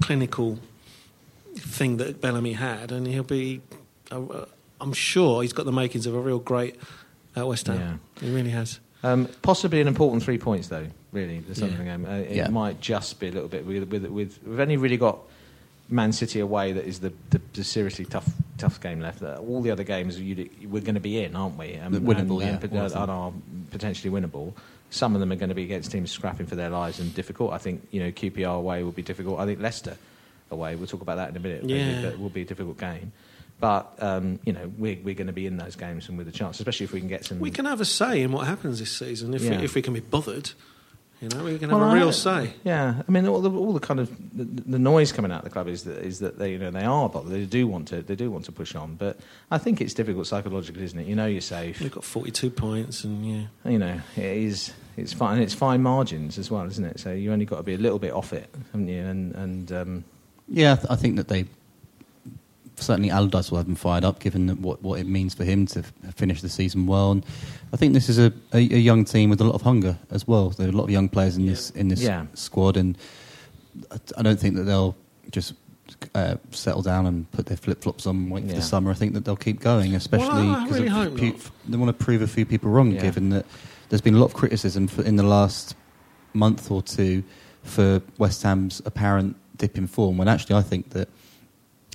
[0.00, 0.58] clinical
[1.56, 3.60] thing that Bellamy had, and he'll be.
[4.10, 4.44] Uh,
[4.82, 6.76] I'm sure he's got the makings of a real great
[7.40, 8.00] at West Ham.
[8.20, 8.26] Yeah.
[8.28, 8.80] He really has.
[9.02, 10.86] Um, possibly an important three points, though.
[11.12, 11.96] Really, the Sunderland Yeah.
[11.96, 12.06] game.
[12.06, 12.48] Uh, it Yeah.
[12.48, 14.38] might just be a little bit with, with, with.
[14.46, 15.18] We've only really got
[15.88, 16.72] Man City away.
[16.72, 19.22] That is the, the, the seriously tough tough game left.
[19.22, 21.76] Uh, all the other games we're going to be in, aren't we?
[21.76, 23.32] Um, The winnable, and, yeah, and, uh, and are
[23.70, 24.52] potentially winnable.
[24.90, 27.52] Some of them are going to be against teams scrapping for their lives and difficult.
[27.52, 29.40] I think you know QPR away will be difficult.
[29.40, 29.96] I think Leicester
[30.50, 30.76] away.
[30.76, 31.64] We'll talk about that in a minute.
[31.64, 32.02] Yeah.
[32.02, 33.12] That will be a difficult game.
[33.60, 36.32] But um, you know we're, we're going to be in those games and with a
[36.32, 37.38] chance, especially if we can get some.
[37.38, 39.58] We can have a say in what happens this season if, Yeah.
[39.58, 40.50] we, if we can be bothered.
[41.20, 42.54] You know, we can have Well, a real I- say.
[42.64, 45.44] Yeah, I mean, all the, all the kind of the, the noise coming out of
[45.44, 47.30] the club is that is that they you know they are bothered.
[47.30, 49.18] They do want to they do want to push on, but
[49.50, 51.06] I think it's difficult psychologically, isn't it?
[51.06, 51.80] You know, you're safe.
[51.80, 53.70] We've got 42 points, and yeah.
[53.70, 55.42] You know, it is it's fine.
[55.42, 56.98] It's fine margins as well, isn't it?
[57.00, 59.02] So you only got to be a little bit off it, haven't you?
[59.02, 60.04] And and um,
[60.48, 61.44] Yeah, I th- I think that they
[62.80, 65.82] certainly Allardyce will have them fired up, given what, what it means for him to
[66.14, 67.12] finish the season well.
[67.12, 67.24] And
[67.72, 70.26] I think this is a, a, a young team with a lot of hunger as
[70.26, 70.50] well.
[70.50, 72.26] There are a lot of young players in this in this Yeah.
[72.34, 72.96] squad, and
[73.90, 74.96] I- I don't think that they'll
[75.30, 75.54] just
[76.14, 78.90] uh, settle down and put their flip flops on, and wait for the summer.
[78.90, 81.50] I think that they'll keep going, especially I really of hope few- not.
[81.68, 83.02] they want to prove a few people wrong, Yeah.
[83.02, 83.44] given that
[83.88, 85.74] there's been a lot of criticism for, in the last
[86.32, 87.22] month or two
[87.64, 90.16] for West Ham's apparent dip in form.
[90.16, 91.16] When actually, I think that i i-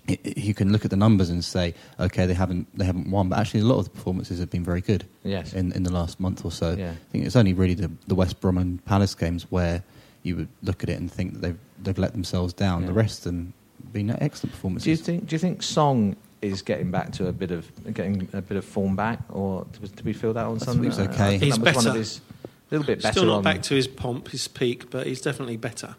[0.08, 3.39] you can look at the numbers and say, okay, they haven't they haven't won, but
[3.39, 6.20] actually, a lot of the performances have been very good yes, in, in the last
[6.20, 6.76] month or so.
[6.78, 6.91] Yeah.
[6.91, 9.84] I think it's only really the, the West Brom and Palace games where
[10.24, 12.82] you would look at it and think that they've they've let themselves down.
[12.82, 12.88] Yeah.
[12.88, 14.86] The rest of them have been excellent performances.
[14.86, 18.28] do you think do you think Song is getting back to a bit of getting
[18.34, 20.89] a bit of form back, or to, to be filled out on I Sunday?
[20.89, 21.36] think it's okay.
[21.36, 21.98] I He's that one of better.
[21.98, 23.13] his a little bit better.
[23.13, 25.96] Still not on, back to his pomp, his peak, but he's definitely better.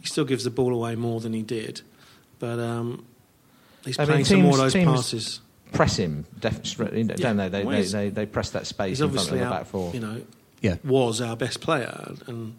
[0.00, 1.80] He still gives the ball away more than he did,
[2.38, 3.06] but um,
[3.86, 5.40] he's I mean, playing some more of those teams- passes.
[5.72, 7.48] press him, def- don't they?
[7.48, 9.66] They, Well, they, they, they press that space He's in front of the our, back
[9.66, 9.92] four.
[9.94, 10.20] you know,
[10.60, 12.54] yeah, was our best player, and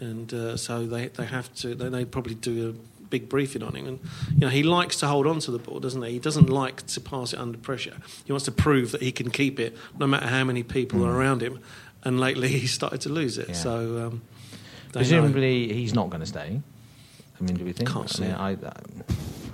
[0.00, 3.74] and uh, so they they have to they, they probably do a big briefing on
[3.74, 4.00] him, and
[4.32, 6.12] you know he likes to hold on to the ball, doesn't he?
[6.12, 7.96] He doesn't like to pass it under pressure.
[8.24, 11.10] He wants to prove that he can keep it, no matter how many people are
[11.12, 11.60] around him.
[12.04, 13.46] And lately, he's started to lose it.
[13.46, 13.52] Hmm.
[13.52, 13.58] Yeah.
[13.58, 14.22] So um,
[14.92, 15.00] they know.
[15.00, 16.60] Presumably, he's not going to stay.
[17.38, 17.90] I mean, do we think?
[17.90, 18.38] Can't I see mean, it.
[18.38, 18.72] I, I,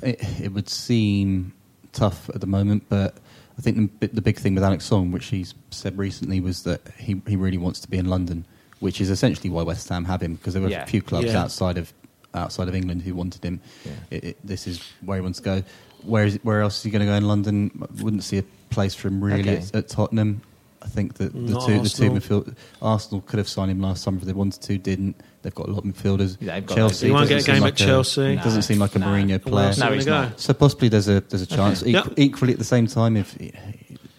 [0.02, 1.52] it, it would seem
[1.92, 3.16] tough at the moment, but
[3.58, 6.80] I think the, the big thing with Alex Song, which he's said recently, was that
[6.98, 8.44] he, he really wants to be in London,
[8.80, 10.82] which is essentially why West Ham have him because there were Yeah.
[10.84, 11.42] a few clubs Yeah.
[11.42, 11.92] outside of
[12.34, 13.60] outside of England who wanted him.
[13.84, 13.92] Yeah.
[14.10, 15.62] It, it, this is where he wants to go.
[16.04, 17.70] Where is where else is he going to go in London?
[17.98, 19.56] I wouldn't see a place for him really Okay.
[19.58, 20.40] at, at Tottenham.
[20.82, 22.14] I think that the Not two the two Arsenal.
[22.16, 25.16] midfield Arsenal could have signed him last summer if they wanted to, didn't.
[25.42, 26.36] They've got a lot of midfielders.
[26.40, 27.00] Yeah, they've got Chelsea those.
[27.02, 28.36] He won't get a doesn't seem game like at Chelsea.
[28.36, 28.42] No.
[28.42, 29.06] Doesn't seem like a No.
[29.06, 29.66] Mourinho player.
[29.68, 30.40] else No, he's gonna not.
[30.40, 31.82] So possibly there's a there's a chance.
[31.82, 32.14] Yep.
[32.16, 33.54] Equally at the same time, if if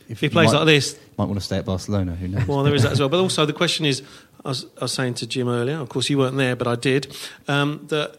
[0.10, 2.15] If he plays might, like this, might want to stay at Barcelona.
[2.15, 2.47] Who knows?
[2.47, 3.10] Well, there is that as well.
[3.13, 4.02] But also, the question is
[4.45, 6.76] I was, I was saying to Jim earlier, of course, you weren't there, but I
[6.76, 7.15] did,
[7.47, 8.17] um, that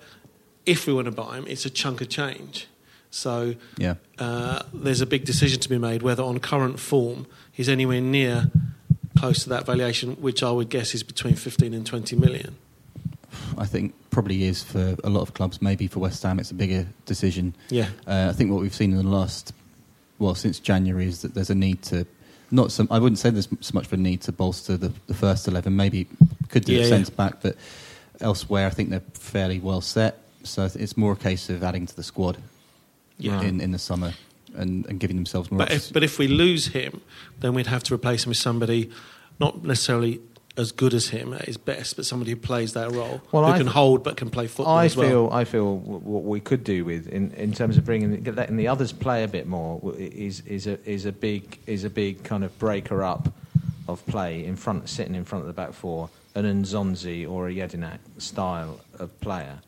[0.67, 2.67] if we want to buy him, it's a chunk of change.
[3.11, 7.69] So yeah, uh, there's a big decision to be made whether on current form he's
[7.71, 8.51] anywhere near
[9.19, 12.57] close to that valuation, which I would guess is between 15 and 20 million.
[13.57, 15.63] I think probably is for a lot of clubs.
[15.63, 17.55] Maybe for West Ham, it's a bigger decision.
[17.71, 17.89] Yeah.
[18.07, 19.53] Uh, I think what we've seen in the last,
[20.19, 22.07] well, since January, is that there's a need to,
[22.51, 22.87] not some.
[22.91, 25.75] I wouldn't say there's so much of a need to bolster the, the first eleven.
[25.77, 26.07] Maybe
[26.49, 26.89] could do Yeah, a yeah.
[26.91, 27.57] centre back, but
[28.21, 30.19] elsewhere, I think they're fairly well set.
[30.45, 32.37] So it's more a case of adding to the squad
[33.19, 33.41] Yeah.
[33.43, 34.13] in, in the summer
[34.55, 35.59] and, and giving themselves more.
[35.59, 37.01] But if, but if we lose him,
[37.41, 38.91] then we'd have to replace him with somebody
[39.41, 40.21] not necessarily
[40.57, 43.51] as good as him at his best, but somebody who plays that role, Well, who
[43.51, 45.09] I can th- hold but can play football I as well.
[45.09, 48.69] feel, I feel what we could do with in, in terms of bringing letting the
[48.69, 52.45] others play a bit more is is a is a big is a big kind
[52.45, 53.33] of breaker up
[53.89, 57.53] of play in front, sitting in front of the back four, an Nzonzi or a
[57.53, 59.59] Jedinak style of player.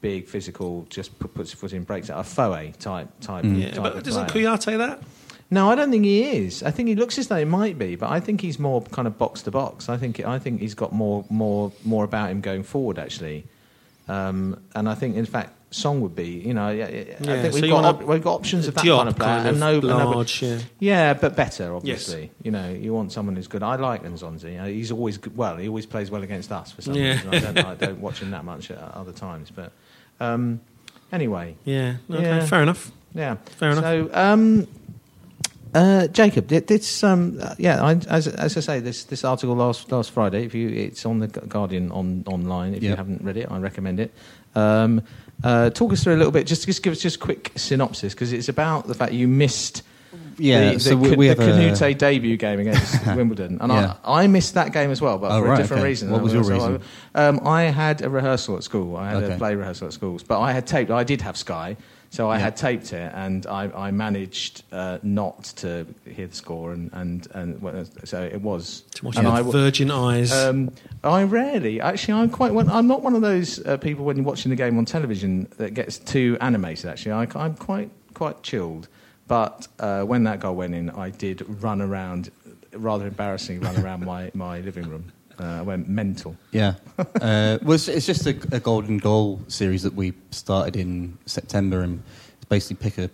[0.00, 2.20] Big physical, just pu- puts his foot in, breaks out.
[2.20, 3.44] A Foe type type.
[3.44, 3.60] Mm.
[3.60, 4.46] yeah, type but of doesn't player.
[4.48, 5.02] Kouyaté that?
[5.50, 6.62] No, I don't think he is.
[6.62, 9.06] I think he looks as though he might be, but I think he's more kind
[9.08, 9.88] of box to box.
[9.88, 13.46] I think I think he's got more more more about him going forward actually,
[14.08, 16.28] um, and I think in fact Song would be.
[16.28, 18.74] You know, yeah, yeah, I think so we've you got op- we've got options of
[18.74, 20.58] that Diop kind of player, kind and no, and no- large, yeah.
[20.78, 22.30] yeah, but better obviously.
[22.42, 23.62] You know, you want someone who's good.
[23.62, 24.64] I like Nzonzi.
[24.72, 25.36] He's always good.
[25.36, 27.14] Well, he always plays well against us for some Yeah.
[27.14, 27.34] reason.
[27.34, 29.72] I don't, I don't watch him that much at other times, but
[30.20, 30.60] um,
[31.12, 31.56] anyway.
[31.64, 32.46] Yeah, okay, Yeah.
[32.46, 32.92] fair enough.
[33.14, 33.36] Yeah.
[33.56, 33.84] Fair enough.
[33.84, 34.66] So, um,
[35.74, 39.54] uh, Jacob, this did some, uh, yeah, I, as, as I say, this, this article
[39.56, 40.44] last last Friday.
[40.44, 42.74] If you, it's on the Guardian on online.
[42.74, 44.12] If you haven't read it, I recommend it.
[44.54, 45.02] Um,
[45.44, 46.46] uh, talk us through a little bit.
[46.46, 49.82] Just, just give us just a quick synopsis because it's about the fact you missed.
[50.38, 53.58] Yeah, the, so the, we, Ca- we the have a- Kanouté debut game against Wimbledon,
[53.60, 53.94] and Yeah.
[54.04, 55.88] I, I missed that game as well, but Oh, for right, a different okay.
[55.88, 56.10] reason.
[56.10, 56.82] What was your So I- reason?
[57.14, 58.96] Um, I had a rehearsal at school.
[58.96, 60.90] I had a play rehearsal at schools, but I had taped.
[60.90, 61.76] I did have Sky,
[62.10, 62.44] so I Yeah.
[62.44, 67.26] had taped it, and I, I managed uh, not to hear the score, and and,
[67.32, 68.82] and well, so it was.
[68.96, 70.32] To watch and it I virgin eyes.
[70.32, 70.70] um,
[71.02, 72.52] I rarely, actually, I'm quite.
[72.54, 75.72] I'm not one of those uh, people when you're watching the game on television that
[75.74, 76.86] gets too animated.
[76.90, 78.88] Actually, I, I'm quite quite chilled.
[79.28, 82.30] But uh, when that goal went in, I did run around,
[82.72, 85.12] rather embarrassingly, run around my, my living room.
[85.38, 86.36] Uh, I went mental.
[86.52, 86.74] Yeah.
[86.98, 91.82] uh, well, it's, it's just a, a golden goal series that we started in September,
[91.82, 92.02] and
[92.48, 93.10] basically pick a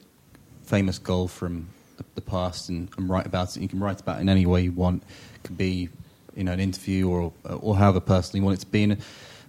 [0.64, 3.62] famous goal from the, the past and, and write about it.
[3.62, 5.02] You can write about it in any way you want.
[5.34, 5.88] It could be,
[6.36, 8.84] you know, an interview or or however personal you want it to be.
[8.84, 8.98] And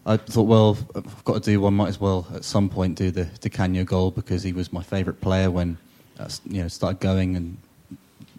[0.06, 1.76] I thought, well, I've got to do one.
[1.76, 5.22] Might as well at some point do Di Canio goal because he was my favourite
[5.22, 5.78] player when
[6.46, 7.58] you know started going and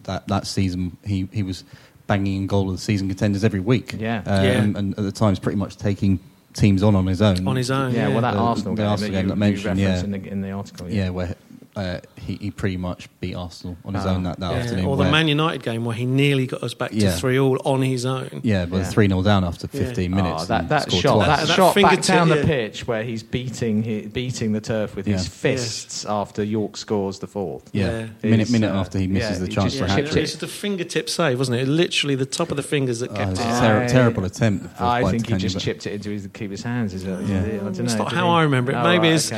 [0.05, 1.65] that that season he, he was
[2.07, 3.95] banging in goal of the season contenders every week.
[3.99, 4.23] Yeah.
[4.27, 4.63] Um, Yeah.
[4.63, 6.21] And at the time, he's pretty much taking
[6.53, 7.47] teams on on his own.
[7.49, 7.93] on his own.
[7.93, 10.09] Yeah, well, that The- Arsenal the game Arsenal that game you, that mentioned, you referenced
[10.09, 10.17] yeah.
[10.17, 10.91] in, the, in the article.
[10.91, 11.35] Yeah, where
[11.77, 14.11] uh, he, he pretty much beat Arsenal on his Ah.
[14.15, 14.85] own that, that Yeah, afternoon.
[14.87, 17.13] Or the where- Man United game where he nearly got us back to Yeah.
[17.17, 18.41] 3 all on his own.
[18.45, 18.85] Yeah, but Yeah.
[18.85, 19.81] 3 0 down after Yeah.
[19.87, 20.47] 15 Oh, minutes.
[20.47, 21.27] that and that scored shot, twice.
[21.27, 22.45] that, That shot back down the yeah.
[22.45, 25.29] pitch where he's beating he, beating the turf with his Yeah.
[25.31, 27.69] fists after Yorke scores the fourth.
[27.73, 28.31] Yeah, Yeah.
[28.31, 30.17] minute minute uh, after he misses yeah, the he chance just for a hat trick.
[30.17, 30.21] it.
[30.21, 31.67] was just fingertip save, wasn't it?
[31.69, 33.47] Literally the top of the fingers that Oh, kept it's it.
[33.47, 34.81] a I- ter- terrible attempt.
[34.81, 36.95] I think he just chipped it into his keeper's hands.
[36.95, 37.09] Is it?
[37.09, 37.39] Yeah.
[37.41, 37.85] I don't know.
[37.85, 38.29] It's not how?
[38.31, 38.77] I remember it.
[38.77, 39.31] Oh, Maybe right, it's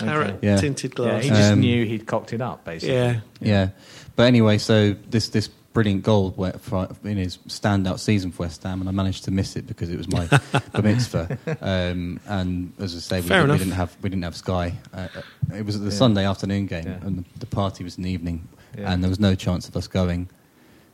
[0.00, 0.06] okay.
[0.06, 0.46] Carrot okay.
[0.46, 0.56] Yeah.
[0.56, 1.22] tinted Yeah, glass.
[1.24, 2.94] he just Um, knew he'd cocked it up, basically.
[2.94, 3.20] Yeah.
[3.40, 3.68] Yeah,
[4.16, 8.62] but anyway, so this this brilliant goal where, for, in his standout season for West
[8.62, 10.26] Ham, and I managed to miss it because it was my
[10.72, 11.38] bar mitzvah.
[11.62, 14.74] Um, and as I say, we, didn't, we didn't have we didn't have Sky.
[14.92, 15.90] Uh, uh, it was the Yeah.
[15.96, 17.06] Sunday afternoon game, Yeah.
[17.06, 18.92] and the, the party was in the evening, Yeah.
[18.92, 20.28] and there was no chance of us going.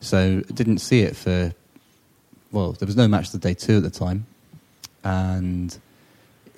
[0.00, 1.52] So didn't see it for.
[2.52, 4.26] Well, there was no match the day two at the time,
[5.04, 5.76] and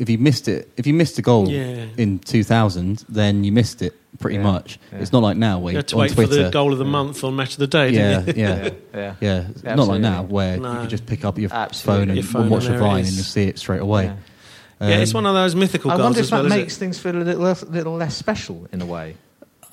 [0.01, 1.87] if you missed it, if you missed a goal Yeah.
[1.97, 4.43] in 2000, then you missed it pretty Yeah.
[4.43, 4.79] much.
[4.93, 4.99] Yeah.
[4.99, 6.79] It's not like now where You had to on wait Twitter, for the goal of
[6.79, 9.45] the month on Match of the Day, yeah, didn't yeah, yeah, yeah.
[9.65, 9.75] yeah.
[9.75, 10.73] Not like now where you No.
[10.75, 12.01] can just pick up your Absolutely.
[12.01, 14.05] phone and, Your phone watch and a there vine and you'll see it straight away.
[14.81, 14.89] Yeah.
[14.89, 16.77] Yeah, it's Um, one of those mythical I goals wonder if as that well, makes
[16.79, 19.15] things feel a little less, little less special in a way.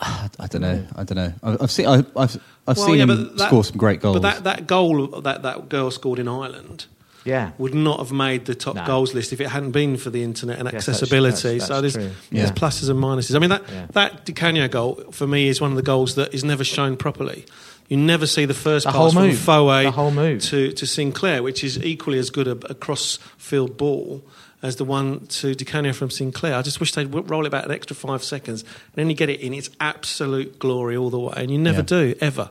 [0.02, 0.84] I, I don't know.
[0.98, 1.34] I don't know.
[1.42, 1.88] I've, I've seen.
[1.88, 2.38] I, I've
[2.68, 4.18] I've Well, seen yeah, him that- score some great goals.
[4.20, 6.86] But that, that goal that that girl scored in Ireland
[7.26, 7.52] Yeah.
[7.58, 8.86] would not have made the top No.
[8.86, 11.58] goals list if it hadn't been for the internet and Yes, that's- accessibility.
[11.60, 12.10] that's- so there's, true.
[12.32, 13.36] there's pluses and minuses.
[13.36, 13.88] I mean, that, Yeah.
[13.94, 16.96] that Di Canio goal for me is one of the goals that is never shown
[16.96, 17.46] properly.
[17.90, 19.38] You never see the first The pass whole from move.
[19.38, 20.42] Foe The whole move.
[20.44, 24.22] to, to Sinclair, which is equally as good a, a cross field ball
[24.64, 26.56] as the one to Di from Sinclair.
[26.56, 29.30] I just wish they'd roll it back an extra five seconds and then you get
[29.30, 31.34] it in its absolute glory all the way.
[31.38, 31.84] And you never Yeah.
[31.84, 32.50] do, ever.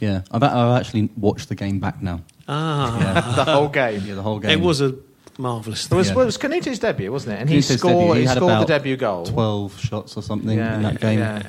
[0.00, 2.20] yeah, I've, I've actually watched the game back now.
[2.48, 4.02] Ah, Yeah, the whole game.
[4.06, 4.50] yeah, the whole game.
[4.50, 4.94] it was a
[5.38, 5.98] marvellous It thing.
[5.98, 6.14] was, Yeah.
[6.14, 7.40] well, it was Kanouté's debut, wasn't it?
[7.40, 8.12] And he Kanouté's scored, debut.
[8.14, 9.24] he He had scored the debut goal.
[9.26, 11.18] twelve shots or something Yeah, in that game.
[11.18, 11.42] yeah.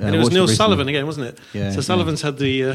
[0.00, 0.54] Uh, and it was Neil recently.
[0.56, 1.38] Sullivan again, wasn't it?
[1.52, 1.80] Yeah, so yeah.
[1.82, 2.74] Sullivan's had the uh,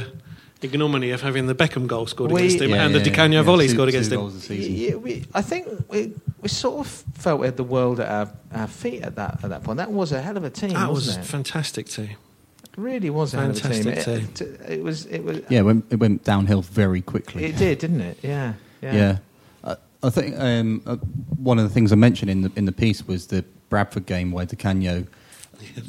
[0.61, 3.15] ignominy of having the Beckham goal scored We- against him Yeah, and yeah, the Di
[3.15, 3.43] Canio yeah.
[3.45, 4.19] volley Two- scored against him.
[4.19, 4.73] goals a season.
[4.75, 8.31] Yeah, we, I think we, we sort of felt we had the world at our,
[8.53, 9.77] our feet at that at that point.
[9.77, 11.27] That was a hell of a team, That was wasn't it?
[11.29, 12.09] fantastic too.
[12.79, 13.83] It really was a hell of a team.
[13.83, 15.05] Fantastic It, it, it was.
[15.07, 15.41] It was.
[15.49, 17.43] Yeah, it went, it went downhill very quickly.
[17.43, 18.19] It did, didn't it?
[18.21, 18.53] Yeah.
[18.81, 18.93] Yeah.
[18.95, 19.17] Yeah,
[19.65, 22.71] I, I think um, uh, one of the things I mentioned in the in the
[22.71, 25.05] piece was the Bradford game where Di Canio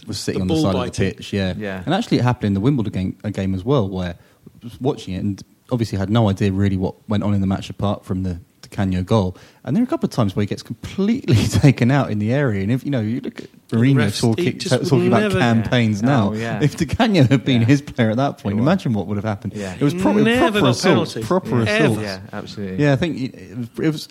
[0.08, 1.32] was sitting The on the ball side of the pitch.
[1.32, 1.84] Yeah, Yeah.
[1.86, 4.80] and actually it happened in the Wimbledon game, a game as well, where I was
[4.80, 8.04] watching it and obviously had no idea really what went on in the match apart
[8.04, 9.36] from the Di Canio goal.
[9.64, 12.32] And there are a couple of times where he gets completely taken out in the
[12.32, 12.62] area.
[12.62, 16.06] And if you know, you look at Mourinho refs- talking, he talking about campaigns Yeah.
[16.08, 16.28] now.
[16.30, 16.60] Oh, yeah.
[16.62, 17.66] If Di Canio had been Yeah.
[17.66, 19.52] his player at that point, He imagine what would have happened.
[19.54, 19.74] Yeah.
[19.74, 20.92] It was proper, Never proper got assault.
[21.14, 21.26] penalties.
[21.26, 21.62] Proper Yeah.
[21.76, 21.92] assault.
[21.98, 22.02] Ever.
[22.02, 22.20] Yeah.
[22.32, 22.84] Absolutely.
[22.84, 24.08] Yeah, I think it, it was, it was.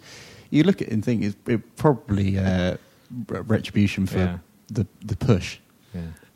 [0.51, 2.77] You look at it and think it's it probably uh,
[3.27, 4.37] retribution for Yeah.
[4.71, 5.57] the the push.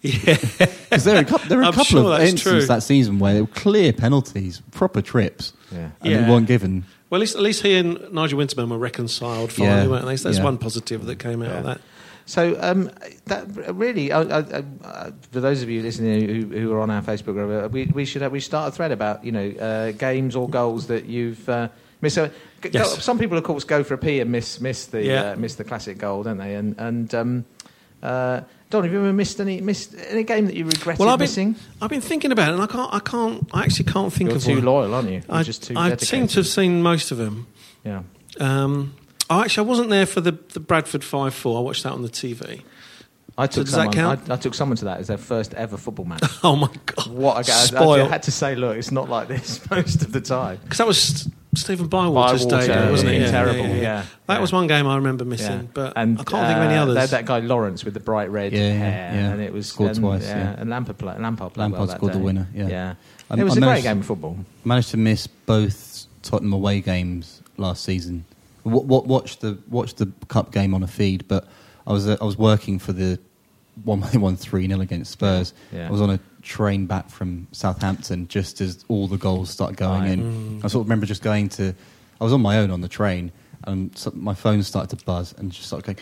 [0.03, 0.11] Yeah.
[0.25, 2.65] Yeah, Because there are a couple, there are a I'm couple sure of that's instances
[2.65, 2.75] true.
[2.75, 5.89] that season where there were clear penalties, proper trips, Yeah.
[6.01, 6.21] and Yeah.
[6.25, 6.83] they weren't given.
[7.09, 9.87] well, at least, at least he and Nigel Winterburn were reconciled finally, Yeah.
[9.87, 10.17] weren't they?
[10.17, 10.43] So that's Yeah.
[10.43, 11.81] one positive that came out of that.
[12.25, 12.89] So um,
[13.25, 16.89] that really, I, I, I, uh, for those of you listening who, who are on
[16.89, 19.49] our Facebook, group, uh, we, we should have, we start a thread about you know
[19.59, 21.67] uh, games or goals that you've uh,
[22.01, 22.15] missed.
[22.15, 22.29] So,
[22.71, 22.93] Yes.
[22.93, 25.31] go- some people, of course, go for a pee and miss miss the Yeah.
[25.31, 26.55] uh, miss the classic goal, don't they?
[26.55, 27.45] And and um,
[28.01, 28.39] uh,
[28.73, 31.25] Don, have you ever missed any missed any game that you regretted Well, I've been,
[31.25, 31.55] missing?
[31.79, 34.37] I've been thinking about it, and I can't, I can't, I actually can't think of.
[34.47, 34.65] You're of too one.
[34.65, 35.21] loyal, aren't you?
[35.27, 36.07] You're I, just too I dedicated.
[36.07, 37.45] seem to have seen most of them.
[37.83, 38.01] Yeah.
[38.39, 38.95] Um,
[39.29, 41.55] oh, actually, I wasn't there for the, the Bradford 5 4.
[41.55, 42.63] I watched that on the TV.
[43.37, 43.93] I took does that someone.
[43.93, 44.31] count?
[44.31, 46.23] I, I took someone to that as their first ever football match.
[46.43, 47.07] Oh, my God.
[47.11, 47.77] What a guy!
[47.79, 50.57] I, I had to say, look, it's not like this most of the time.
[50.63, 53.21] Because that was St- Stephen Bywater's Bywater, day, wasn't it?
[53.21, 54.05] yeah, terrible, yeah.
[54.27, 54.39] That Yeah.
[54.39, 55.67] was one game I remember missing, Yeah.
[55.73, 56.95] but and, I can't think of any uh, others.
[56.95, 59.31] They had that guy Lawrence with the bright red Yeah, yeah, hair, yeah.
[59.31, 60.55] and it was Scored and, twice, yeah.
[60.57, 62.67] and Lampard, play, Lampard, played Lampard well that scored the winner, yeah.
[62.67, 62.93] yeah.
[63.29, 64.37] I- it was I a great managed- game of football.
[64.65, 68.25] Managed to miss both Tottenham away games last season.
[68.65, 71.45] W- w- watched the watched the cup game on a feed, but
[71.85, 73.19] I was uh, I was working for the
[73.83, 75.53] one they won three 0 against Spurs.
[75.71, 75.87] Yeah.
[75.87, 80.01] I was on a train back from Southampton just as all the goals started going
[80.03, 80.11] Right.
[80.11, 80.61] in.
[80.63, 81.73] I sort of remember just going to.
[82.21, 83.31] I was on my own on the train,
[83.65, 85.97] and so my phone started to buzz and just started going.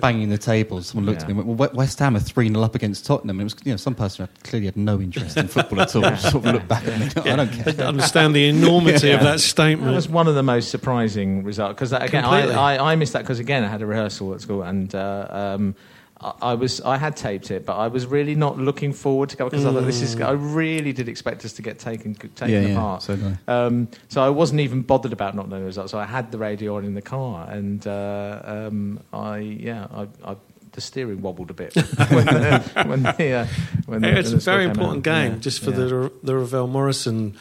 [0.00, 0.82] Banging the table.
[0.82, 3.38] Someone looked at me and went, well, West Ham are 3 0 up against Tottenham.
[3.38, 5.94] And it was, you know, some person who clearly had no interest in football at
[5.94, 6.02] all.
[6.10, 7.06] Just sort of looked back at me.
[7.30, 7.74] I don't care.
[7.78, 9.16] I understand the enormity of Yeah.
[9.18, 9.94] that That statement.
[9.94, 13.38] was one of the most surprising results because again, I, I, I missed that because
[13.38, 15.76] again I had a rehearsal at school and uh, um,
[16.24, 19.36] I, I was I had taped it, but I was really not looking forward to
[19.36, 22.48] go because I thought this is I really did expect us to get taken taken
[22.50, 23.02] Yeah, yeah, apart.
[23.02, 25.90] so did Um, so I wasn't even bothered about not knowing the results.
[25.92, 30.08] So I had the radio on in the car, and uh, um, I yeah, I,
[30.32, 30.36] I,
[30.72, 31.74] the steering wobbled a bit
[32.10, 33.46] when the, when the, uh,
[33.86, 35.14] when the, it's when a the score very important out.
[35.14, 35.76] game Yeah, just for yeah.
[35.76, 37.36] the the Ravel Morrison,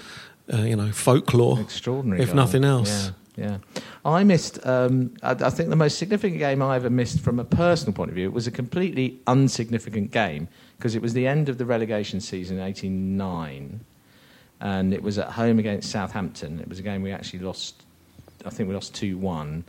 [0.53, 1.59] uh, you know, folklore.
[1.61, 2.35] extraordinary, if goal.
[2.35, 3.11] nothing else.
[3.35, 3.57] Yeah.
[4.05, 4.63] I missed.
[4.65, 8.09] Um, I, I think the most significant game I ever missed from a personal point
[8.09, 8.29] of view.
[8.31, 12.63] Was a completely unsignificant game because it was the end of the relegation season, in
[12.63, 13.79] '89,
[14.61, 16.59] and it was at home against Southampton.
[16.59, 17.81] It was a game we actually lost.
[18.45, 19.63] I think we lost two one.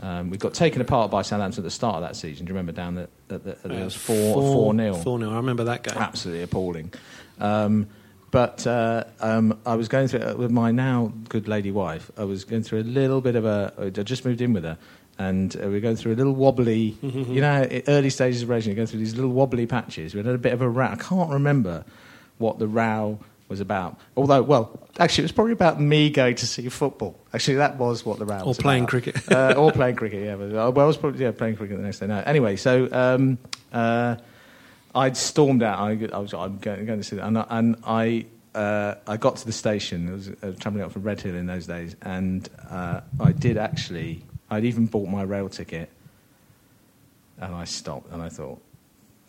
[0.00, 2.44] Um, we got taken apart by Southampton at the start of that season.
[2.44, 4.94] Do you remember down that that that- there was four four nil?
[4.94, 5.30] Four nil.
[5.30, 5.96] I remember that game.
[5.96, 6.92] absolutely appalling.
[7.40, 7.86] Um,
[8.32, 12.10] but uh, um, I was going through with my now good lady wife.
[12.18, 13.72] I was going through a little bit of a.
[13.78, 14.76] I just moved in with her,
[15.18, 16.96] and uh, we were going through a little wobbly.
[17.02, 20.14] you know, early stages of racing, you're going through these little wobbly patches.
[20.14, 20.86] We had a bit of a row.
[20.86, 21.84] I can't remember
[22.38, 24.00] what the row was about.
[24.16, 27.20] Although, well, actually, it was probably about me going to see football.
[27.34, 28.90] Actually, that was what the row Or was playing about.
[28.90, 29.30] cricket.
[29.30, 30.24] uh, or playing cricket.
[30.24, 32.06] Yeah, but, uh, well, I was probably yeah playing cricket the next day.
[32.06, 33.36] No, anyway, so um,
[33.70, 34.16] uh,
[34.94, 35.78] I'd stormed out.
[35.78, 39.16] I, I was I'm going, going to see that, and, I- and I uh, I
[39.16, 40.08] got to the station.
[40.08, 44.24] I was uh, travelling up from Redhill in those days, and uh, I did actually.
[44.50, 45.88] I'd even bought my rail ticket,
[47.38, 48.60] and I stopped, and I thought.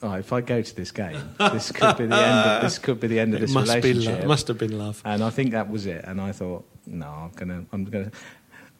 [0.01, 2.49] Oh, if I go to this game, this could be the end.
[2.49, 4.19] Of, this could be the end of It this must be relationship.
[4.19, 4.27] love.
[4.27, 5.01] Must have been love.
[5.05, 6.03] And I think that was it.
[6.03, 8.11] And I thought, no, I'm gonna, I'm gonna.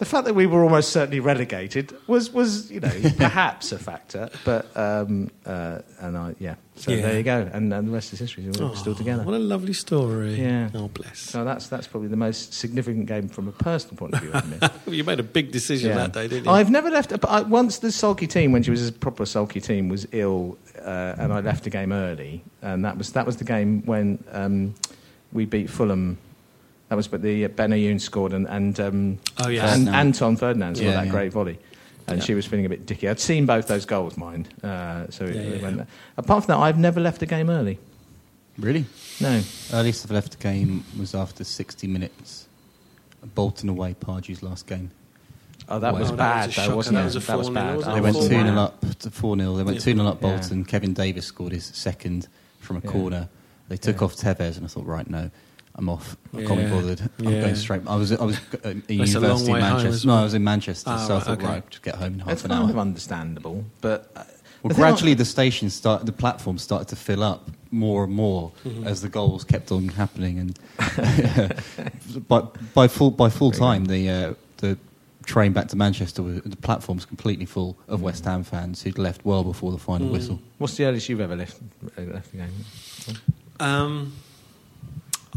[0.04, 4.30] The fact that we were almost certainly relegated was, was you know, perhaps a factor.
[4.44, 6.56] But um, uh, and I, yeah.
[6.76, 7.04] So Yeah.
[7.04, 7.50] there you go.
[7.54, 8.44] And, and the rest is history.
[8.44, 9.24] We're Oh, still together.
[9.24, 10.34] What a lovely story.
[10.34, 10.70] Yeah.
[10.76, 11.20] Oh, bless.
[11.20, 14.70] So that's that's probably the most significant game from a personal point of view.
[14.94, 15.98] You made a big decision Yeah.
[16.00, 16.52] that day, didn't you?
[16.52, 17.10] I've never left.
[17.12, 20.58] But I, once the sulky team, when she was a proper sulky team, was ill,
[20.84, 24.22] uh, and I left the game early, and that was that was the game when
[24.34, 24.76] um,
[25.32, 26.18] we beat Fulham.
[26.94, 29.76] That was but the uh, Benayoun scored, and and, um, Oh, yes.
[29.76, 29.94] and No.
[29.94, 31.12] Anton Ferdinand scored Yeah, that yeah.
[31.12, 31.58] great volley.
[32.08, 32.24] And Yeah.
[32.24, 33.10] she was feeling a bit dicky.
[33.10, 34.50] I'd seen both those goals, mind.
[34.64, 35.64] Uh, so it, Yeah, it yeah.
[35.64, 35.88] went there.
[36.18, 37.80] apart from that, I've never left a game early.
[38.60, 38.86] Really?
[39.20, 39.42] No.
[39.74, 42.48] Earliest I've left a game was after 60 minutes.
[43.34, 44.92] Bolton away, Pardew's last game.
[45.70, 46.00] Oh, that Wow.
[46.00, 47.06] was Oh, that bad, was though, wasn't That it?
[47.06, 47.76] was a that was bad.
[47.78, 49.56] wasn't They went 2 0 up to 4 0.
[49.58, 49.84] They went Yeah.
[49.84, 50.30] 2 0 up Yeah.
[50.30, 50.64] Bolton.
[50.66, 52.28] Kevin Davies scored his second
[52.60, 52.92] from a Yeah.
[52.92, 53.30] corner.
[53.70, 54.06] They took Yeah.
[54.06, 55.32] off Tevez, and I thought, right, no,
[55.76, 56.16] I'm off.
[56.34, 56.70] I can't be Yeah.
[56.70, 57.02] bothered.
[57.20, 57.42] I'm Yeah.
[57.42, 57.82] going straight.
[57.88, 59.88] I was, I was at a university in way home Manchester.
[59.90, 60.14] as No.
[60.16, 61.46] I was in Manchester, Ah, so I right, thought, okay.
[61.48, 62.70] right, just get home in half It's an kind hour.
[62.70, 64.24] of understandable, but uh,
[64.62, 68.52] Well, gradually I- the station start, the platform started to fill up more and more
[68.66, 68.86] Mm-hmm.
[68.88, 70.60] as the goals kept on happening, and
[72.28, 72.42] by,
[72.76, 74.78] by full by full time the uh, the
[75.26, 78.04] train back to Manchester, was- the platform's completely full of Mm.
[78.04, 80.12] West Ham fans who'd left well before the final Mm.
[80.12, 80.40] whistle.
[80.60, 81.58] what's the earliest you've ever left,
[81.98, 82.52] left the game?
[83.60, 84.14] Um,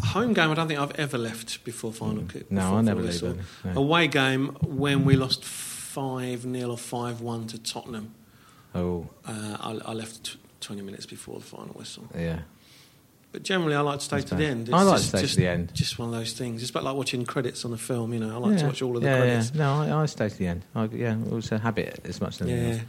[0.03, 2.51] home game, I don't think I've ever left before final kick.
[2.51, 3.37] No, I never leave no.
[3.75, 8.15] Away game when we lost five 0 or five one to Tottenham.
[8.75, 12.09] Oh, Uh, I, I left t- twenty minutes before the final whistle.
[12.15, 12.41] yeah.
[13.33, 14.71] But generally, I like to stay That's to the end.
[14.73, 15.75] I like to just, stay to the end.
[15.75, 16.63] Just one of those things.
[16.63, 18.13] It's about like watching credits on a film.
[18.15, 19.53] You know, I like to watch all of the yeah, credits.
[19.55, 19.59] Yeah.
[19.59, 20.63] No, I, I stay to the end.
[20.75, 22.73] I, yeah, it was a habit as much as anything Yeah.
[22.75, 22.83] else.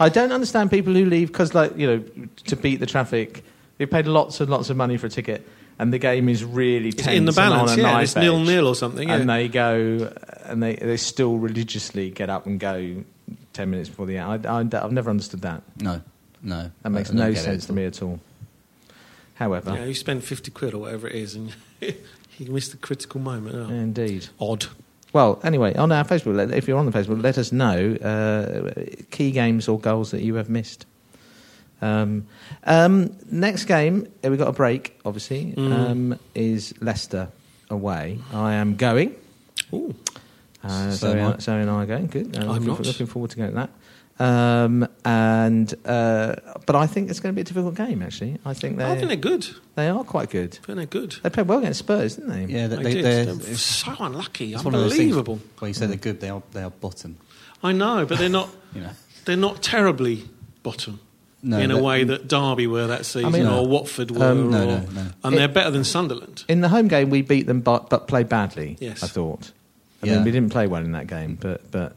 [0.00, 2.04] I don't understand people who leave because, like, you know,
[2.46, 3.44] to beat the traffic,
[3.78, 5.46] they paid lots and lots of money for a ticket,
[5.78, 7.92] and the game is really It's tense in the and on balance, a yeah.
[7.92, 9.08] knife It's nil nil or something.
[9.08, 9.16] Yeah.
[9.16, 10.12] and they go
[10.44, 13.04] and they they still religiously get up and go
[13.52, 14.46] ten minutes before the end.
[14.46, 15.62] I, I, have never understood that.
[15.80, 16.00] No,
[16.42, 18.20] no, That makes no sense to me at all.
[19.34, 23.20] However, yeah, you spend fifty quid or whatever it is, and you miss the critical
[23.20, 23.56] moment.
[23.56, 23.72] Oh.
[23.72, 24.28] indeed.
[24.40, 24.66] Odd.
[25.12, 29.30] Well, anyway, on our Facebook, if you're on the Facebook, let us know uh, key
[29.30, 30.86] games or goals that you have missed.
[31.84, 32.26] Um,
[32.64, 35.72] um, next game, uh, we've got a break, obviously, Mm.
[35.90, 37.28] um, is Leicester
[37.70, 38.18] away.
[38.32, 39.14] I am going.
[39.72, 39.94] Ooh.
[40.62, 41.32] Uh, So Zoe, am I.
[41.32, 42.06] and- Zoe and I are going.
[42.06, 42.36] Good.
[42.36, 42.86] Uh, I'm looking, not.
[42.86, 43.70] looking forward to going to that.
[44.16, 48.00] Um, and uh, but I think it's going to be a difficult game.
[48.00, 49.44] Actually, I think they I think they're good.
[49.74, 50.56] they are quite good.
[50.62, 51.16] I think they're good.
[51.22, 52.44] They played well against Spurs, didn't they?
[52.54, 54.54] Yeah, they, they, they are They're so unlucky.
[54.54, 55.40] it's one of those things Unbelievable.
[55.66, 57.16] you say they're good, they are they are bottom.
[57.62, 58.48] I know, but they're not.
[58.74, 58.90] You know,
[59.24, 60.24] They're not terribly
[60.62, 60.98] bottom.
[61.46, 63.62] No, in a way that Derby were that season, mean- or No.
[63.62, 65.06] Watford were, Um, No, or, no, no.
[65.24, 66.44] and they're better than Sunderland.
[66.48, 68.76] In the home game, we beat them, but, but played badly.
[68.80, 69.02] Yes.
[69.02, 69.52] I thought.
[70.02, 70.14] I Yeah.
[70.16, 71.96] mean, we didn't play well in that game, but but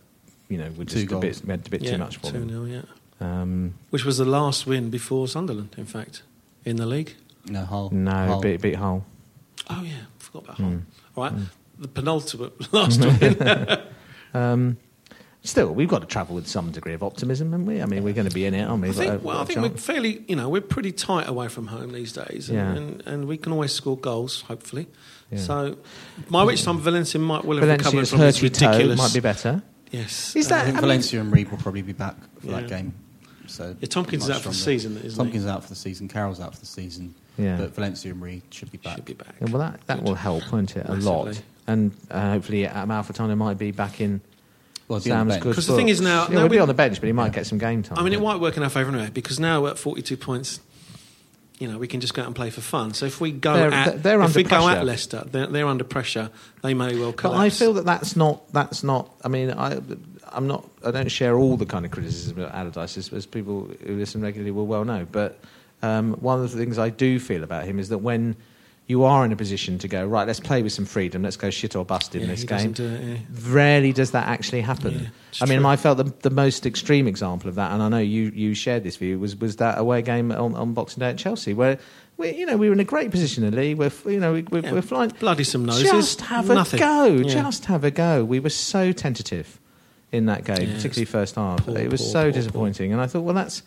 [0.49, 2.27] you know, we Two just a bit, we had a bit yeah, too much for
[2.27, 2.49] two them.
[2.49, 2.81] 0 yeah.
[3.19, 6.21] Um, Which was the last win before Sunderland, in fact,
[6.63, 7.15] in the league.
[7.49, 7.89] no Hull.
[7.91, 8.41] no, Hull.
[8.41, 9.05] beat beat Hull.
[9.69, 10.63] Oh yeah, forgot about Hmm.
[10.63, 10.81] Hull.
[11.15, 11.33] All right,
[11.79, 13.77] the penultimate last win.
[14.33, 14.77] Um,
[15.43, 17.81] still, we've got to travel with some degree of optimism, haven't we?
[17.81, 18.87] I mean, we're going to be in it, aren't we?
[18.89, 19.23] I We've got a- think.
[19.23, 20.25] Well, I got a think we're fairly.
[20.27, 22.71] You know, we're pretty tight away from home these days, and, Yeah.
[22.75, 24.87] and, and we can always score goals, hopefully.
[25.31, 25.39] Yeah.
[25.39, 25.77] So,
[26.29, 28.97] by which time Valencia might will have recovered from this hurty toe ridiculous.
[28.97, 29.61] might be better.
[29.91, 30.35] Yes.
[30.35, 30.63] Is I that?
[30.65, 32.59] think I mean, Valencia and Reid will probably be back for Yeah.
[32.61, 32.93] that game.
[33.47, 35.47] So Yeah, Tomkins is much out for the season, isn't Tomkins he?
[35.49, 36.07] is out for the season.
[36.09, 37.15] Carroll's out for the season.
[37.37, 37.57] Yeah.
[37.57, 38.95] But Valencia and Reid should be back.
[38.97, 39.35] Should be back.
[39.39, 40.07] yeah, well, that, that Good.
[40.07, 40.85] will help, won't it?
[40.89, 41.41] A lot.
[41.67, 44.19] And uh, hopefully, um, Alfretano might be back in
[44.87, 45.43] Well, he's the Sam's bench.
[45.43, 47.13] good 'Cause the thing is now- yeah, now he'll be on the bench, but he
[47.13, 47.97] might get some game time.
[47.99, 50.59] I mean, it might work in our favour anyway because now we're at 42 points.
[51.59, 52.93] You know, we can just go out and play for fun.
[52.93, 55.65] So if we go They're- at they're if under we go at Leicester, they're, they're
[55.67, 56.29] under pressure.
[56.61, 57.15] They may well Collapse.
[57.15, 57.55] But collapse.
[57.55, 58.53] I feel that that's not.
[58.53, 59.09] That's not.
[59.23, 59.79] I mean, I,
[60.31, 60.69] I'm not.
[60.85, 64.21] I don't share all the kind of criticism of Allardyce, as, as people who listen
[64.21, 65.07] regularly will well know.
[65.11, 65.39] But
[65.81, 68.35] um, one of the things I do feel about him is that when
[68.87, 71.49] you are in a position to go right, let's play with some freedom, let's go
[71.49, 72.71] shit or bust in Yeah, this game.
[72.71, 73.17] do it, yeah.
[73.49, 74.93] Rarely does that actually happen.
[74.93, 75.09] Yeah,
[75.41, 75.67] I mean, true.
[75.67, 78.83] I felt the, the most extreme example of that, and I know you, you shared
[78.83, 81.77] this view, was, was that away game on, on Boxing Day at Chelsea, where
[82.15, 83.77] we, you know, we were in a great position in the league.
[83.77, 85.09] We're, you know, we, we're flying.
[85.19, 85.91] bloody some noses.
[85.91, 86.79] Just have Nothing.
[86.79, 87.23] a go.
[87.23, 88.23] Just have a go.
[88.23, 89.59] We were so tentative
[90.11, 91.65] in that game, particularly first half.
[91.65, 93.61] poor, it was poor, so poor, disappointing, and I thought, well, that's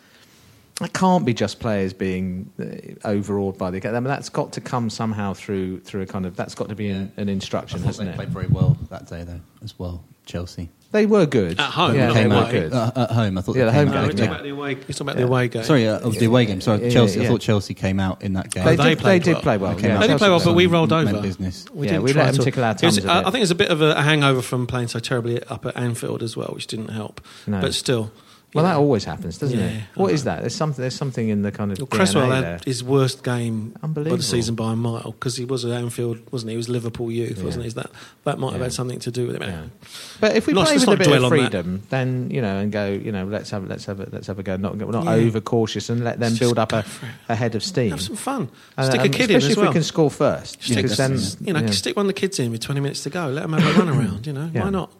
[0.81, 3.95] that can't be just players being uh, overawed by the game.
[3.95, 6.75] I mean, that's got to come somehow through through a kind of that's got to
[6.75, 8.17] be an, an instruction, thought hasn't they it?
[8.17, 10.03] played very well that day, though, as well.
[10.27, 10.69] Chelsea.
[10.93, 12.73] They were good At home, Yeah, not they were out good.
[12.73, 13.39] uh, at home.
[13.39, 14.31] I thought Yeah, the home came No, out we're game, talking yeah.
[14.33, 14.71] about the away.
[14.73, 15.63] You're talking about the away game.
[15.65, 16.61] Sorry, uh, of the away game.
[16.61, 17.19] Sorry, Yeah, Chelsea.
[17.21, 17.25] yeah.
[17.27, 18.65] I thought Chelsea came out in that game.
[18.65, 19.75] They they did, played they did play well.
[19.77, 21.21] They yeah, They did play well, but we rolled over.
[21.21, 21.65] business.
[21.73, 23.27] We Yeah, we let them to- tickle our It was- thumbs a I bit.
[23.27, 25.77] I think it's a bit of a, a hangover from playing so terribly up at
[25.77, 27.21] Anfield as well, which didn't help.
[27.47, 27.61] No.
[27.61, 28.11] But still,
[28.53, 29.83] Well, that always happens, doesn't Yeah, it?
[29.95, 30.41] What is that?
[30.41, 30.81] There's something.
[30.83, 32.43] There's something in the kind of Well, Cresswell there.
[32.59, 36.19] had his worst game of the season by a mile because he was at Anfield,
[36.33, 36.55] wasn't he?
[36.55, 37.45] He was Liverpool youth, Yeah.
[37.45, 37.69] wasn't he?
[37.69, 37.91] Is That
[38.25, 39.43] that might have had something to do with it.
[39.43, 39.63] Yeah.
[40.21, 42.87] But if we Not- play with a bit of freedom, then you know, and go,
[42.91, 44.57] you know, let's have let's have a, let's have a go.
[44.57, 45.13] Not we're not Yeah.
[45.13, 46.85] over cautious and let them build up a,
[47.29, 47.91] a head of steam.
[47.91, 48.49] Have some fun.
[48.77, 50.61] And, Stick a um, kid in especially if we can score first.
[50.61, 51.71] Stick- then, you know, yeah.
[51.71, 53.29] stick one of the kids in with 20 minutes to go.
[53.29, 54.27] Let them have a run around.
[54.27, 54.91] You know, why not?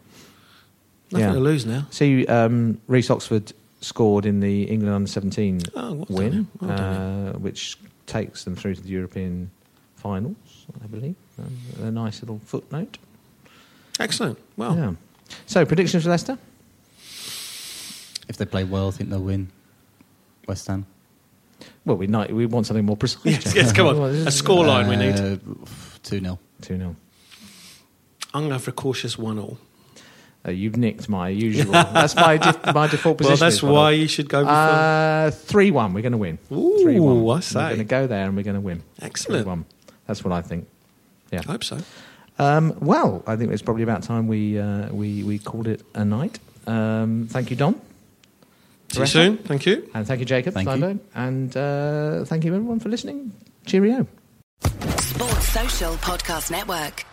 [1.11, 1.33] Nothing Yeah.
[1.33, 1.85] to lose now.
[1.89, 6.47] See, um, Reece Oxford scored in the England under seventeen Oh, well win.
[6.59, 9.51] Well uh, which takes them through to the European
[9.95, 11.15] finals, I believe.
[11.39, 12.97] Um, a nice little footnote.
[13.99, 14.37] Excellent.
[14.57, 14.93] Well, Yeah.
[15.45, 16.37] So, predictions for Leicester?
[18.27, 19.49] If they play well, I think they'll win.
[20.47, 20.85] West Ham.
[21.85, 23.21] Well, we, ni- we want something more precise.
[23.25, 23.95] yes, yes, come on.
[23.97, 25.15] A this is- scoreline we need.
[25.15, 25.37] Uh,
[26.03, 26.39] 2 0.
[26.61, 26.95] 2 0.
[28.33, 29.57] I'm going to have a cautious one all.
[30.45, 31.71] Uh, you've nicked my usual.
[31.71, 33.39] that's my, def- my default position.
[33.39, 33.91] Well, that's why all.
[33.91, 34.55] you should go before.
[34.55, 35.93] Uh, 3 1.
[35.93, 36.39] We're going to win.
[36.51, 37.17] Ooh, 3 1.
[37.17, 37.59] I We're say.
[37.59, 38.81] going to go there and we're going to win.
[39.01, 39.47] Excellent.
[39.47, 39.63] 3-1.
[40.07, 40.67] That's what I think.
[41.31, 41.41] Yeah.
[41.47, 41.77] I hope so.
[42.39, 46.03] Um, well, I think it's probably about time we uh, we we called it a
[46.03, 46.39] night.
[46.65, 47.79] Um, thank you, Dom,
[48.91, 49.37] See you soon.
[49.37, 49.87] Thank you.
[49.93, 50.99] and thank you, Jacob Thank you.
[51.13, 53.31] And uh, thank you everyone for listening.
[53.65, 54.07] Cheerio.
[54.97, 57.05] Sports Social Podcast Network.